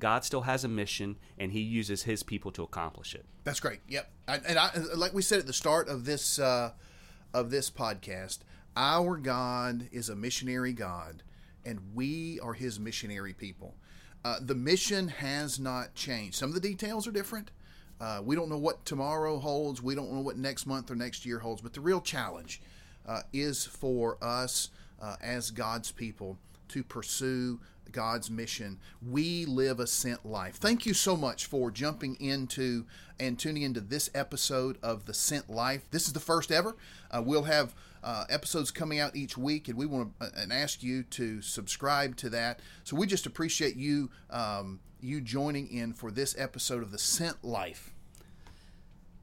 God 0.00 0.24
still 0.24 0.42
has 0.42 0.64
a 0.64 0.68
mission, 0.68 1.16
and 1.38 1.52
He 1.52 1.60
uses 1.60 2.02
His 2.02 2.24
people 2.24 2.50
to 2.52 2.64
accomplish 2.64 3.14
it. 3.14 3.24
That's 3.44 3.60
great. 3.60 3.80
Yep. 3.88 4.10
I, 4.26 4.36
and 4.38 4.58
I, 4.58 4.70
like 4.96 5.14
we 5.14 5.22
said 5.22 5.38
at 5.38 5.46
the 5.46 5.52
start 5.52 5.88
of 5.88 6.04
this 6.04 6.40
uh, 6.40 6.72
of 7.32 7.50
this 7.50 7.70
podcast, 7.70 8.40
our 8.76 9.16
God 9.16 9.88
is 9.92 10.08
a 10.08 10.16
missionary 10.16 10.72
God, 10.72 11.22
and 11.66 11.80
we 11.94 12.40
are 12.40 12.54
His 12.54 12.80
missionary 12.80 13.34
people. 13.34 13.74
Uh, 14.24 14.36
the 14.40 14.54
mission 14.54 15.08
has 15.08 15.58
not 15.60 15.94
changed. 15.94 16.36
Some 16.36 16.48
of 16.48 16.54
the 16.54 16.60
details 16.60 17.06
are 17.06 17.12
different. 17.12 17.50
Uh, 18.00 18.20
we 18.24 18.34
don't 18.34 18.48
know 18.48 18.58
what 18.58 18.84
tomorrow 18.84 19.38
holds. 19.38 19.82
We 19.82 19.94
don't 19.94 20.12
know 20.12 20.20
what 20.20 20.36
next 20.36 20.66
month 20.66 20.90
or 20.90 20.96
next 20.96 21.24
year 21.24 21.38
holds. 21.38 21.62
But 21.62 21.72
the 21.72 21.80
real 21.80 22.00
challenge 22.00 22.60
uh, 23.06 23.22
is 23.32 23.64
for 23.64 24.18
us 24.22 24.70
uh, 25.00 25.16
as 25.22 25.50
God's 25.50 25.92
people 25.92 26.38
to 26.68 26.82
pursue 26.82 27.60
God's 27.92 28.30
mission. 28.30 28.78
We 29.06 29.46
live 29.46 29.80
a 29.80 29.86
sent 29.86 30.26
life. 30.26 30.56
Thank 30.56 30.86
you 30.86 30.94
so 30.94 31.16
much 31.16 31.46
for 31.46 31.70
jumping 31.70 32.16
into 32.20 32.84
and 33.18 33.38
tuning 33.38 33.62
into 33.62 33.80
this 33.80 34.10
episode 34.14 34.76
of 34.82 35.06
the 35.06 35.14
Sent 35.14 35.48
Life. 35.48 35.88
This 35.90 36.06
is 36.06 36.12
the 36.12 36.20
first 36.20 36.52
ever. 36.52 36.76
Uh, 37.10 37.22
we'll 37.24 37.44
have 37.44 37.74
uh, 38.02 38.24
episodes 38.28 38.70
coming 38.70 38.98
out 38.98 39.16
each 39.16 39.36
week, 39.36 39.68
and 39.68 39.76
we 39.76 39.86
want 39.86 40.18
to 40.18 40.26
uh, 40.26 40.30
and 40.36 40.52
ask 40.52 40.82
you 40.82 41.02
to 41.04 41.40
subscribe 41.42 42.16
to 42.16 42.30
that. 42.30 42.60
So 42.84 42.96
we 42.96 43.06
just 43.06 43.26
appreciate 43.26 43.76
you 43.76 44.10
um, 44.30 44.80
you 45.00 45.20
joining 45.20 45.68
in 45.68 45.92
for 45.92 46.10
this 46.10 46.34
episode 46.38 46.82
of 46.82 46.90
the 46.90 46.98
Sent 46.98 47.44
Life. 47.44 47.92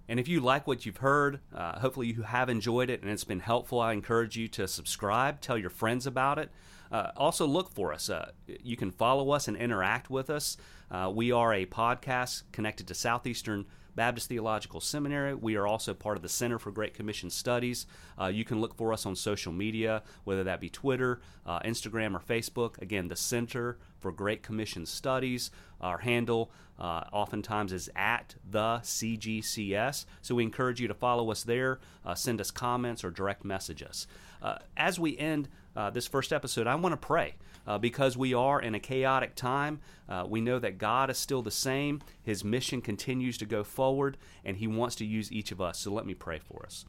And 0.08 0.20
if 0.20 0.28
you 0.28 0.42
like 0.42 0.68
what 0.68 0.86
you've 0.86 0.98
heard, 0.98 1.40
uh, 1.56 1.80
hopefully 1.80 2.08
you 2.08 2.24
have 2.24 2.50
enjoyed 2.50 2.90
it 2.90 3.02
and 3.02 3.10
it's 3.10 3.24
been 3.24 3.40
helpful. 3.40 3.80
I 3.80 3.94
encourage 3.94 4.36
you 4.36 4.48
to 4.50 4.68
subscribe, 4.68 5.40
tell 5.40 5.58
your 5.58 5.70
friends 5.70 6.06
about 6.06 6.40
it. 6.40 6.52
Uh, 6.92 7.12
also, 7.18 7.48
look 7.48 7.72
for 7.72 7.92
us. 7.92 8.10
Uh, 8.10 8.32
you 8.46 8.78
can 8.78 8.92
follow 8.92 9.32
us 9.32 9.48
and 9.48 9.58
interact 9.58 10.12
with 10.12 10.30
us. 10.30 10.58
Uh, 10.92 11.12
we 11.14 11.32
are 11.32 11.52
a 11.52 11.66
podcast 11.66 12.44
connected 12.52 12.88
to 12.88 12.94
Southeastern 12.94 13.66
Baptist 13.96 14.30
Theological 14.30 14.80
Seminary. 14.80 15.34
We 15.34 15.56
are 15.56 15.68
also 15.68 15.94
part 15.94 16.18
of 16.18 16.24
the 16.24 16.30
Center 16.30 16.60
for 16.60 16.72
Great 16.72 16.94
Commission 16.94 17.30
Studies. 17.30 17.86
Uh, 18.20 18.28
you 18.28 18.44
can 18.44 18.62
look 18.62 18.76
for 18.76 18.94
us 18.94 19.06
on 19.06 19.16
social 19.16 19.52
media, 19.52 20.04
whether 20.24 20.44
that 20.44 20.60
be 20.60 20.70
Twitter, 20.70 21.22
uh, 21.46 21.60
Instagram, 21.60 22.16
or 22.16 22.20
Facebook. 22.20 22.82
Again, 22.82 23.08
the 23.08 23.16
Center 23.16 23.78
for 24.00 24.12
Great 24.12 24.44
Commission 24.44 24.86
Studies. 24.86 25.52
Our 25.82 26.00
handle 26.00 26.52
uh, 26.80 27.04
oftentimes 27.12 27.72
is 27.72 27.90
at 27.96 28.36
the 28.50 28.80
CGCS. 28.84 30.06
So 30.22 30.36
we 30.36 30.44
encourage 30.44 30.82
you 30.82 30.88
to 30.88 30.94
follow 30.94 31.32
us 31.32 31.44
there, 31.44 31.80
uh, 32.06 32.16
send 32.16 32.42
us 32.42 32.52
comments, 32.52 33.04
or 33.04 33.12
direct 33.12 33.46
message 33.46 33.84
us. 33.84 34.08
Uh, 34.42 34.58
as 34.76 35.00
we 35.00 35.18
end 35.18 35.48
uh, 35.76 35.90
this 35.90 36.08
first 36.08 36.34
episode, 36.34 36.68
I 36.68 36.76
want 36.76 36.94
to 36.94 36.98
pray. 36.98 37.36
Uh, 37.66 37.78
because 37.78 38.18
we 38.18 38.34
are 38.34 38.62
in 38.62 38.76
a 38.76 38.80
chaotic 38.80 39.36
time, 39.36 39.80
uh, 40.10 40.26
we 40.28 40.42
know 40.42 40.60
that 40.60 40.78
God 40.78 41.10
is 41.10 41.18
still 41.18 41.42
the 41.42 41.52
same. 41.52 42.02
His 42.22 42.44
mission 42.44 42.82
continues 42.82 43.38
to 43.38 43.46
go 43.46 43.64
forward, 43.64 44.18
and 44.44 44.58
He 44.58 44.68
wants 44.68 44.96
to 44.98 45.06
use 45.06 45.32
each 45.32 45.52
of 45.52 45.62
us. 45.62 45.80
So 45.80 45.92
let 45.92 46.06
me 46.06 46.14
pray 46.14 46.40
for 46.40 46.66
us. 46.66 46.86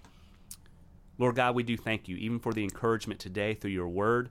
Lord 1.17 1.37
God, 1.37 1.55
we 1.55 1.63
do 1.63 1.77
thank 1.77 2.09
you, 2.09 2.17
even 2.17 2.41
for 2.41 2.53
the 2.53 2.65
encouragement 2.65 3.21
today 3.21 3.55
through 3.55 3.71
your 3.71 3.89
word. 3.89 4.31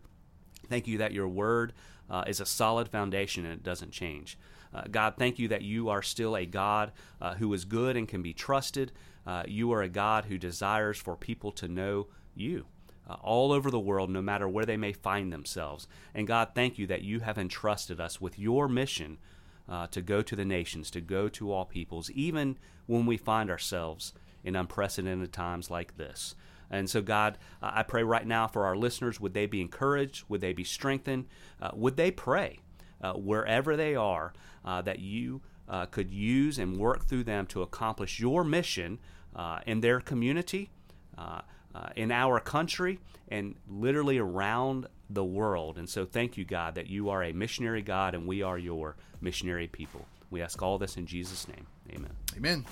Thank 0.70 0.88
you 0.88 0.98
that 0.98 1.14
your 1.14 1.30
word 1.30 1.74
uh, 2.10 2.26
is 2.28 2.42
a 2.42 2.46
solid 2.46 2.90
foundation 2.90 3.46
and 3.46 3.54
it 3.54 3.64
doesn't 3.64 3.92
change. 3.92 4.38
Uh, 4.74 4.84
God, 4.90 5.16
thank 5.18 5.40
you 5.40 5.48
that 5.50 5.62
you 5.62 5.90
are 5.90 6.02
still 6.02 6.36
a 6.36 6.46
God 6.46 6.92
uh, 7.22 7.36
who 7.36 7.54
is 7.54 7.64
good 7.64 7.96
and 7.96 8.08
can 8.08 8.22
be 8.22 8.34
trusted. 8.34 8.92
Uh, 9.26 9.44
you 9.48 9.72
are 9.72 9.82
a 9.82 9.90
God 9.90 10.26
who 10.26 10.38
desires 10.38 10.98
for 10.98 11.16
people 11.16 11.52
to 11.54 11.68
know 11.68 12.08
you 12.36 12.66
uh, 13.08 13.16
all 13.22 13.52
over 13.52 13.70
the 13.70 13.80
world, 13.80 14.10
no 14.10 14.22
matter 14.22 14.48
where 14.48 14.66
they 14.66 14.78
may 14.78 14.94
find 14.94 15.32
themselves. 15.32 15.88
And 16.14 16.28
God, 16.28 16.50
thank 16.56 16.78
you 16.78 16.88
that 16.88 17.02
you 17.02 17.20
have 17.20 17.38
entrusted 17.38 18.00
us 18.00 18.22
with 18.22 18.40
your 18.40 18.68
mission 18.68 19.18
uh, 19.68 19.88
to 19.88 20.02
go 20.02 20.22
to 20.22 20.36
the 20.36 20.46
nations, 20.46 20.92
to 20.92 21.02
go 21.02 21.30
to 21.30 21.52
all 21.52 21.66
peoples, 21.66 22.12
even 22.12 22.58
when 22.86 23.06
we 23.06 23.18
find 23.18 23.50
ourselves 23.50 24.14
in 24.44 24.56
unprecedented 24.56 25.32
times 25.32 25.70
like 25.70 25.98
this. 25.98 26.36
And 26.70 26.90
so, 26.90 27.02
God, 27.02 27.38
uh, 27.62 27.72
I 27.74 27.84
pray 27.84 28.04
right 28.04 28.26
now 28.26 28.48
for 28.48 28.66
our 28.66 28.76
listeners 28.76 29.20
would 29.20 29.34
they 29.34 29.46
be 29.46 29.62
encouraged? 29.62 30.26
Would 30.28 30.42
they 30.42 30.54
be 30.54 30.64
strengthened? 30.64 31.28
Uh, 31.62 31.72
would 31.74 31.98
they 31.98 32.12
pray 32.12 32.60
uh, 33.02 33.14
wherever 33.14 33.78
they 33.78 33.96
are 33.96 34.34
uh, 34.66 34.82
that 34.82 35.00
you 35.00 35.42
could 35.92 36.12
use 36.12 36.60
and 36.60 36.78
work 36.78 37.06
through 37.06 37.24
them 37.24 37.48
to 37.48 37.62
accomplish 37.64 38.20
your 38.20 38.44
mission 38.44 39.00
in 39.66 39.82
their 39.82 40.00
community? 40.00 40.70
Uh, 41.76 41.90
in 41.96 42.12
our 42.12 42.40
country 42.40 43.00
and 43.30 43.56
literally 43.68 44.18
around 44.18 44.88
the 45.10 45.24
world. 45.24 45.78
And 45.78 45.90
so, 45.90 46.06
thank 46.06 46.38
you, 46.38 46.46
God, 46.46 46.76
that 46.76 46.88
you 46.88 47.10
are 47.10 47.24
a 47.24 47.34
missionary 47.34 47.82
God 47.82 48.16
and 48.16 48.28
we 48.28 48.42
are 48.42 48.58
your 48.58 48.96
missionary 49.22 49.68
people. 49.68 50.06
We 50.30 50.42
ask 50.42 50.62
all 50.62 50.78
this 50.78 50.98
in 50.98 51.06
Jesus' 51.06 51.48
name. 51.48 51.68
Amen. 51.92 52.12
Amen. 52.36 52.66